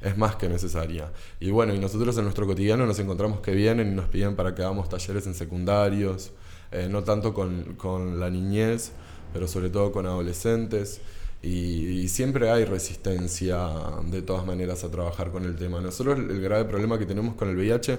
es 0.00 0.16
más 0.16 0.36
que 0.36 0.48
necesaria. 0.48 1.12
Y 1.40 1.50
bueno, 1.50 1.74
y 1.74 1.78
nosotros 1.78 2.16
en 2.16 2.24
nuestro 2.24 2.46
cotidiano 2.46 2.86
nos 2.86 2.98
encontramos 2.98 3.40
que 3.40 3.52
vienen 3.52 3.92
y 3.92 3.94
nos 3.94 4.06
piden 4.06 4.36
para 4.36 4.54
que 4.54 4.62
hagamos 4.62 4.88
talleres 4.88 5.26
en 5.26 5.34
secundarios, 5.34 6.30
eh, 6.72 6.88
no 6.88 7.02
tanto 7.02 7.34
con, 7.34 7.74
con 7.74 8.18
la 8.20 8.30
niñez, 8.30 8.92
pero 9.32 9.46
sobre 9.46 9.68
todo 9.68 9.92
con 9.92 10.06
adolescentes. 10.06 11.00
Y, 11.42 12.08
siempre 12.08 12.50
hay 12.50 12.64
resistencia 12.64 13.68
de 14.04 14.20
todas 14.22 14.44
maneras 14.44 14.84
a 14.84 14.90
trabajar 14.90 15.30
con 15.30 15.44
el 15.44 15.56
tema. 15.56 15.80
Nosotros 15.80 16.18
el, 16.18 16.40
grave 16.40 16.64
problema 16.64 16.98
que 16.98 17.06
tenemos 17.06 17.34
con 17.34 17.48
el 17.48 17.56
VIH, 17.56 17.98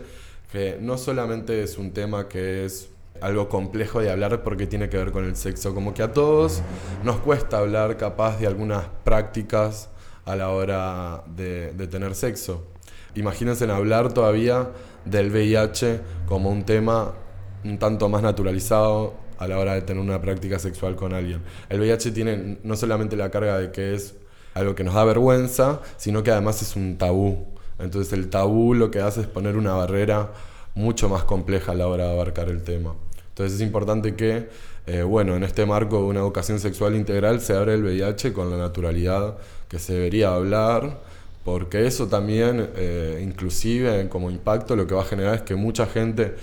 que 0.51 0.77
no 0.81 0.97
solamente 0.97 1.63
es 1.63 1.77
un 1.77 1.91
tema 1.91 2.27
que 2.27 2.65
es 2.65 2.89
algo 3.21 3.47
complejo 3.47 4.01
de 4.01 4.11
hablar 4.11 4.43
porque 4.43 4.67
tiene 4.67 4.89
que 4.89 4.97
ver 4.97 5.11
con 5.11 5.23
el 5.25 5.35
sexo, 5.35 5.73
como 5.73 5.93
que 5.93 6.03
a 6.03 6.11
todos 6.11 6.61
nos 7.03 7.17
cuesta 7.17 7.59
hablar 7.59 7.97
capaz 7.97 8.37
de 8.39 8.47
algunas 8.47 8.85
prácticas 9.03 9.89
a 10.25 10.35
la 10.35 10.49
hora 10.49 11.23
de, 11.35 11.71
de 11.71 11.87
tener 11.87 12.15
sexo. 12.15 12.65
Imagínense 13.15 13.63
en 13.63 13.71
hablar 13.71 14.13
todavía 14.13 14.71
del 15.05 15.31
VIH 15.31 16.01
como 16.27 16.49
un 16.49 16.63
tema 16.63 17.13
un 17.63 17.77
tanto 17.77 18.09
más 18.09 18.21
naturalizado 18.21 19.13
a 19.41 19.47
la 19.47 19.57
hora 19.57 19.73
de 19.73 19.81
tener 19.81 20.03
una 20.03 20.21
práctica 20.21 20.59
sexual 20.59 20.95
con 20.95 21.13
alguien. 21.13 21.41
El 21.67 21.79
VIH 21.79 22.11
tiene 22.11 22.59
no 22.63 22.75
solamente 22.75 23.15
la 23.15 23.31
carga 23.31 23.57
de 23.57 23.71
que 23.71 23.95
es 23.95 24.13
algo 24.53 24.75
que 24.75 24.83
nos 24.83 24.93
da 24.93 25.03
vergüenza, 25.03 25.81
sino 25.97 26.21
que 26.21 26.29
además 26.29 26.61
es 26.61 26.75
un 26.75 26.99
tabú. 26.99 27.47
Entonces 27.79 28.13
el 28.13 28.29
tabú 28.29 28.75
lo 28.75 28.91
que 28.91 28.99
hace 28.99 29.21
es 29.21 29.27
poner 29.27 29.57
una 29.57 29.73
barrera 29.73 30.29
mucho 30.75 31.09
más 31.09 31.23
compleja 31.23 31.71
a 31.71 31.75
la 31.75 31.87
hora 31.87 32.05
de 32.05 32.11
abarcar 32.11 32.49
el 32.49 32.61
tema. 32.61 32.93
Entonces 33.29 33.55
es 33.55 33.61
importante 33.65 34.13
que, 34.13 34.47
eh, 34.85 35.01
bueno, 35.01 35.35
en 35.35 35.43
este 35.43 35.65
marco 35.65 35.97
de 35.97 36.03
una 36.03 36.19
educación 36.19 36.59
sexual 36.59 36.95
integral 36.95 37.41
se 37.41 37.55
abre 37.55 37.73
el 37.73 37.83
VIH 37.83 38.33
con 38.33 38.51
la 38.51 38.57
naturalidad 38.57 39.37
que 39.67 39.79
se 39.79 39.93
debería 39.93 40.35
hablar, 40.35 40.99
porque 41.43 41.87
eso 41.87 42.05
también, 42.05 42.69
eh, 42.75 43.19
inclusive 43.23 44.07
como 44.07 44.29
impacto, 44.29 44.75
lo 44.75 44.85
que 44.85 44.93
va 44.93 45.01
a 45.01 45.05
generar 45.05 45.33
es 45.33 45.41
que 45.41 45.55
mucha 45.55 45.87
gente 45.87 46.35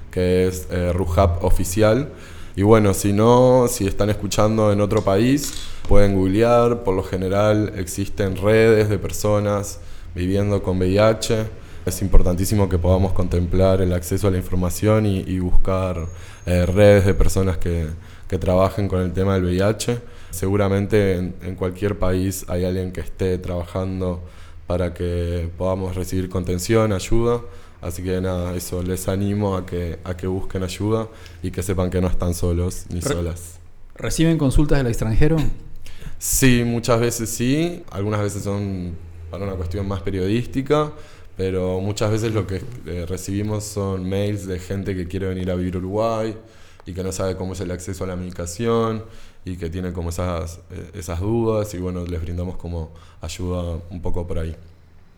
que 0.10 0.48
es 0.48 0.68
eh, 0.72 0.94
Oficial. 1.42 2.10
Y 2.56 2.64
bueno, 2.64 2.94
si 2.94 3.14
no, 3.14 3.68
si 3.70 3.88
están 3.88 4.10
escuchando 4.10 4.72
en 4.72 4.82
otro 4.82 5.04
país, 5.04 5.54
pueden 5.88 6.16
googlear. 6.16 6.84
Por 6.84 6.96
lo 6.96 7.04
general 7.04 7.74
existen 7.78 8.36
redes 8.36 8.90
de 8.90 8.98
personas 8.98 9.80
viviendo 10.16 10.64
con 10.64 10.80
VIH. 10.80 11.62
Es 11.86 12.02
importantísimo 12.02 12.70
que 12.70 12.78
podamos 12.78 13.14
contemplar 13.14 13.82
el 13.82 13.94
acceso 13.94 14.28
a 14.28 14.32
la 14.32 14.38
información 14.38 15.06
y, 15.06 15.40
buscar 15.40 16.08
eh, 16.46 16.66
redes 16.66 17.06
de 17.06 17.14
personas 17.14 17.58
que, 17.58 17.88
que, 18.28 18.38
trabajen 18.38 18.88
con 18.88 19.02
el 19.02 19.14
tema 19.14 19.34
del 19.34 19.46
VIH. 19.46 20.00
Seguramente 20.30 21.16
en 21.16 21.56
cualquier 21.56 21.98
país 21.98 22.46
hay 22.48 22.66
alguien 22.66 22.92
que 22.92 23.02
esté 23.02 23.38
trabajando 23.38 24.22
para 24.72 24.94
que 24.94 25.50
podamos 25.58 25.96
recibir 25.96 26.30
contención, 26.30 26.94
ayuda. 26.94 27.42
Así 27.82 28.04
que 28.04 28.22
nada, 28.22 28.56
eso, 28.56 28.82
les 28.84 29.10
animo 29.10 29.58
a 29.58 29.66
que, 29.66 30.00
a 30.06 30.16
que 30.16 30.28
busquen 30.28 30.64
ayuda 30.64 31.10
y 31.44 31.52
que 31.52 31.62
sepan 31.62 31.90
que 31.90 32.00
no 32.00 32.08
están 32.08 32.34
solos 32.34 32.86
ni 32.90 33.02
solas. 33.02 33.60
¿Reciben 33.96 34.38
consultas 34.38 34.78
del 34.78 34.88
extranjero? 34.88 35.36
Sí, 36.20 36.64
muchas 36.64 37.02
veces 37.02 37.30
sí, 37.30 37.84
algunas 37.92 38.22
veces 38.22 38.44
son 38.44 38.96
para 39.30 39.44
una 39.44 39.56
cuestión 39.56 39.86
más 39.90 40.02
periodística, 40.02 40.94
pero 41.38 41.80
muchas 41.80 42.12
veces 42.12 42.34
lo 42.34 42.46
que 42.48 42.62
eh, 42.86 43.06
recibimos 43.08 43.64
son 43.64 44.08
mails 44.08 44.46
de 44.48 44.60
gente 44.60 44.96
que 44.96 45.08
quiere 45.08 45.28
venir 45.28 45.52
a 45.52 45.56
vivir 45.56 45.76
a 45.76 45.78
Uruguay 45.80 46.38
y 46.86 46.94
que 46.94 47.04
no 47.04 47.12
sabe 47.12 47.36
cómo 47.36 47.54
es 47.54 47.62
el 47.62 47.72
acceso 47.72 48.04
a 48.04 48.08
la 48.08 48.16
medicación 48.16 49.04
y 49.46 49.58
que 49.58 49.70
tiene 49.70 49.94
como 49.94 50.10
esas, 50.10 50.60
eh, 50.72 50.92
esas 50.94 51.20
dudas 51.20 51.74
y 51.74 51.78
bueno, 51.78 52.06
les 52.06 52.22
brindamos 52.22 52.58
como 52.58 52.94
ayuda 53.22 53.80
un 53.90 54.02
poco 54.02 54.28
por 54.28 54.40
ahí. 54.40 54.56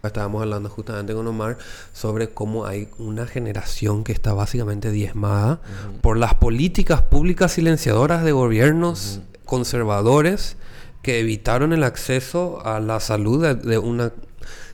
Estábamos 0.03 0.41
hablando 0.41 0.67
justamente 0.67 1.13
con 1.13 1.25
Omar 1.27 1.57
sobre 1.93 2.27
cómo 2.27 2.65
hay 2.65 2.89
una 2.97 3.25
generación 3.25 4.03
que 4.03 4.11
está 4.11 4.33
básicamente 4.33 4.91
diezmada 4.91 5.61
por 6.01 6.17
las 6.17 6.35
políticas 6.35 7.03
públicas 7.03 7.53
silenciadoras 7.53 8.25
de 8.25 8.33
gobiernos 8.33 9.21
conservadores 9.45 10.57
que 11.03 11.21
evitaron 11.21 11.71
el 11.71 11.83
acceso 11.83 12.65
a 12.65 12.81
la 12.81 12.99
salud 12.99 13.45
de, 13.45 13.77
una, 13.77 14.11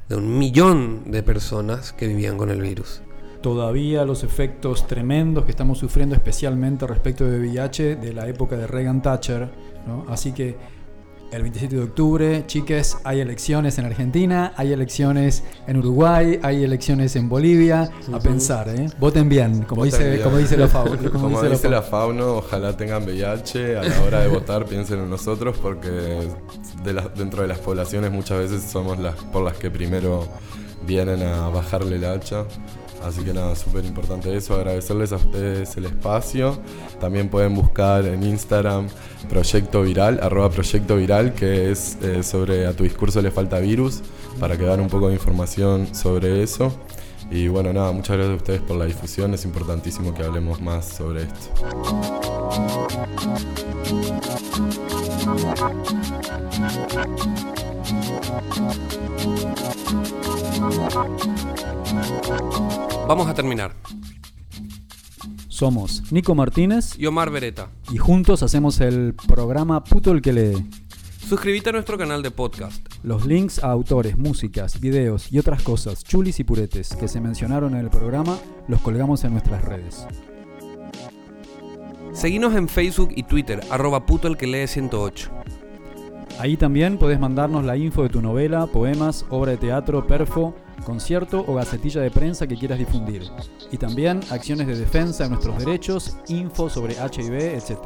de 0.09 0.15
un 0.15 0.37
millón 0.37 1.11
de 1.11 1.23
personas 1.23 1.93
que 1.93 2.07
vivían 2.07 2.37
con 2.37 2.49
el 2.49 2.61
virus 2.61 3.01
todavía 3.41 4.05
los 4.05 4.23
efectos 4.23 4.87
tremendos 4.87 5.45
que 5.45 5.51
estamos 5.51 5.77
sufriendo, 5.77 6.15
especialmente 6.15 6.85
respecto 6.85 7.25
de 7.25 7.39
VIH 7.39 7.95
de 7.95 8.13
la 8.13 8.27
época 8.27 8.57
de 8.57 8.67
Reagan 8.67 9.01
Thatcher. 9.01 9.49
Así 10.07 10.33
que 10.33 10.55
el 11.31 11.41
27 11.43 11.75
de 11.75 11.81
octubre, 11.83 12.43
chiques, 12.47 12.97
hay 13.03 13.19
elecciones 13.19 13.77
en 13.77 13.85
Argentina, 13.85 14.53
hay 14.55 14.73
elecciones 14.73 15.43
en 15.67 15.77
Uruguay, 15.77 16.39
hay 16.41 16.63
elecciones 16.63 17.15
en 17.15 17.29
Bolivia. 17.29 17.89
A 18.11 18.19
pensar, 18.19 18.69
¿eh? 18.69 18.87
Voten 18.99 19.29
bien, 19.29 19.63
como, 19.63 19.85
dice, 19.85 20.21
como 20.21 20.37
dice 20.37 20.57
la 20.57 20.67
FAUNO. 20.67 21.11
Como, 21.11 21.41
dice, 21.49 21.69
la, 21.69 21.81
FAUNO, 21.81 22.37
ojalá 22.37 22.75
tengan 22.75 23.03
VIH. 23.03 23.77
A 23.77 23.83
la 23.83 24.01
hora 24.03 24.19
de 24.21 24.27
votar 24.27 24.65
piensen 24.65 24.99
en 24.99 25.09
nosotros 25.09 25.57
porque 25.61 25.89
dentro 27.15 27.41
de 27.41 27.47
las 27.47 27.59
poblaciones 27.59 28.11
muchas 28.11 28.39
veces 28.39 28.63
somos 28.63 28.99
las 28.99 29.15
por 29.15 29.43
las 29.43 29.57
que 29.57 29.69
primero 29.69 30.27
vienen 30.85 31.21
a 31.21 31.49
bajarle 31.49 31.99
la 31.99 32.13
hacha. 32.13 32.45
Así 33.03 33.23
que 33.23 33.33
nada, 33.33 33.55
súper 33.55 33.85
importante 33.85 34.35
eso, 34.35 34.55
agradecerles 34.55 35.11
a 35.13 35.15
ustedes 35.15 35.75
el 35.77 35.85
espacio. 35.85 36.59
También 36.99 37.29
pueden 37.29 37.55
buscar 37.55 38.05
en 38.05 38.23
Instagram 38.23 38.87
Proyecto 39.29 39.83
Viral, 39.83 40.19
arroba 40.21 40.49
Proyecto 40.49 40.97
Viral, 40.97 41.33
que 41.33 41.71
es 41.71 41.97
eh, 42.01 42.23
sobre 42.23 42.67
a 42.67 42.73
tu 42.73 42.83
discurso 42.83 43.21
le 43.21 43.31
falta 43.31 43.59
virus, 43.59 44.01
para 44.39 44.57
que 44.57 44.63
dan 44.65 44.81
un 44.81 44.89
poco 44.89 45.07
de 45.07 45.13
información 45.13 45.93
sobre 45.95 46.43
eso. 46.43 46.73
Y 47.31 47.47
bueno, 47.47 47.71
nada, 47.71 47.91
muchas 47.91 48.17
gracias 48.17 48.33
a 48.33 48.37
ustedes 48.37 48.61
por 48.61 48.77
la 48.77 48.85
difusión, 48.85 49.33
es 49.33 49.45
importantísimo 49.45 50.13
que 50.13 50.23
hablemos 50.23 50.59
más 50.61 50.85
sobre 50.85 51.23
esto. 51.23 51.49
Vamos 63.09 63.27
a 63.27 63.33
terminar. 63.33 63.73
Somos 65.47 66.11
Nico 66.11 66.35
Martínez 66.35 66.93
y 66.95 67.07
Omar 67.07 67.31
Beretta. 67.31 67.71
Y 67.91 67.97
juntos 67.97 68.43
hacemos 68.43 68.79
el 68.81 69.15
programa 69.15 69.83
Puto 69.83 70.11
el 70.11 70.21
que 70.21 70.31
lee. 70.31 70.69
Suscríbete 71.27 71.69
a 71.69 71.73
nuestro 71.73 71.97
canal 71.97 72.21
de 72.21 72.29
podcast. 72.29 72.85
Los 73.01 73.25
links 73.25 73.63
a 73.63 73.71
autores, 73.71 74.15
músicas, 74.15 74.79
videos 74.79 75.31
y 75.31 75.39
otras 75.39 75.63
cosas, 75.63 76.03
chulis 76.03 76.39
y 76.39 76.43
puretes, 76.43 76.95
que 76.95 77.07
se 77.07 77.19
mencionaron 77.19 77.73
en 77.73 77.79
el 77.79 77.89
programa, 77.89 78.37
los 78.67 78.79
colgamos 78.79 79.23
en 79.23 79.31
nuestras 79.31 79.65
redes. 79.65 80.05
Seguinos 82.13 82.53
en 82.53 82.69
Facebook 82.69 83.09
y 83.15 83.23
Twitter, 83.23 83.59
arroba 83.71 84.05
puto 84.05 84.27
el 84.27 84.37
que 84.37 84.45
lee 84.45 84.67
108. 84.67 85.38
Ahí 86.39 86.55
también 86.55 86.97
podés 86.97 87.19
mandarnos 87.19 87.65
la 87.65 87.75
info 87.75 88.01
de 88.03 88.07
tu 88.07 88.21
novela, 88.21 88.65
poemas, 88.65 89.25
obra 89.29 89.51
de 89.51 89.57
teatro, 89.57 90.07
perfo, 90.07 90.55
concierto 90.85 91.43
o 91.45 91.55
gacetilla 91.55 91.99
de 91.99 92.11
prensa 92.11 92.47
que 92.47 92.55
quieras 92.55 92.79
difundir. 92.79 93.23
Y 93.73 93.77
también 93.77 94.21
acciones 94.29 94.65
de 94.67 94.77
defensa 94.77 95.25
de 95.25 95.31
nuestros 95.31 95.57
derechos, 95.57 96.15
info 96.29 96.69
sobre 96.69 96.93
HIV, 96.93 97.33
etc. 97.55 97.77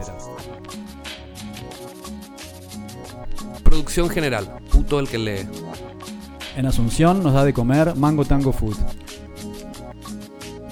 Producción 3.63 4.07
general, 4.07 4.59
puto 4.71 4.99
el 4.99 5.09
que 5.09 5.17
lee. 5.17 5.47
En 6.55 6.67
Asunción 6.67 7.23
nos 7.23 7.33
da 7.33 7.43
de 7.43 7.53
comer 7.53 7.95
Mango 7.95 8.23
Tango 8.23 8.53
Food. 8.53 8.77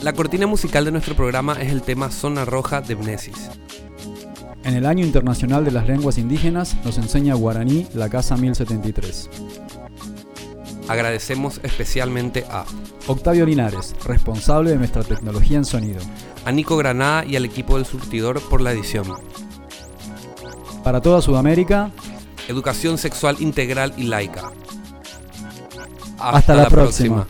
La 0.04 0.14
cortina 0.14 0.46
musical 0.46 0.86
de 0.86 0.92
nuestro 0.92 1.16
programa 1.16 1.60
es 1.60 1.72
el 1.72 1.82
tema 1.82 2.12
Zona 2.12 2.46
Roja 2.46 2.82
de 2.82 2.96
Mnesis. 2.96 3.50
En 4.64 4.76
el 4.76 4.86
Año 4.86 5.06
Internacional 5.06 5.66
de 5.66 5.72
las 5.72 5.88
Lenguas 5.88 6.18
Indígenas 6.18 6.76
nos 6.86 6.98
enseña 6.98 7.34
guaraní 7.34 7.88
la 7.94 8.10
Casa 8.10 8.38
1073. 8.38 9.30
Agradecemos 10.88 11.60
especialmente 11.64 12.46
a 12.50 12.66
Octavio 13.08 13.46
Linares, 13.46 13.96
responsable 14.06 14.72
de 14.72 14.78
nuestra 14.78 15.04
tecnología 15.04 15.58
en 15.58 15.66
sonido. 15.66 16.02
A 16.46 16.52
Nico 16.52 16.78
Granada 16.78 17.26
y 17.26 17.36
al 17.36 17.46
equipo 17.46 17.78
del 17.78 17.86
surtidor 17.86 18.42
por 18.50 18.62
la 18.62 18.72
edición. 18.72 19.08
Para 20.84 21.02
toda 21.02 21.22
Sudamérica, 21.22 21.92
Educación 22.48 22.98
sexual 22.98 23.38
integral 23.40 23.94
y 23.98 24.04
laica. 24.04 24.52
Hasta, 26.20 26.56
la, 26.56 26.70
próxima. 26.70 27.26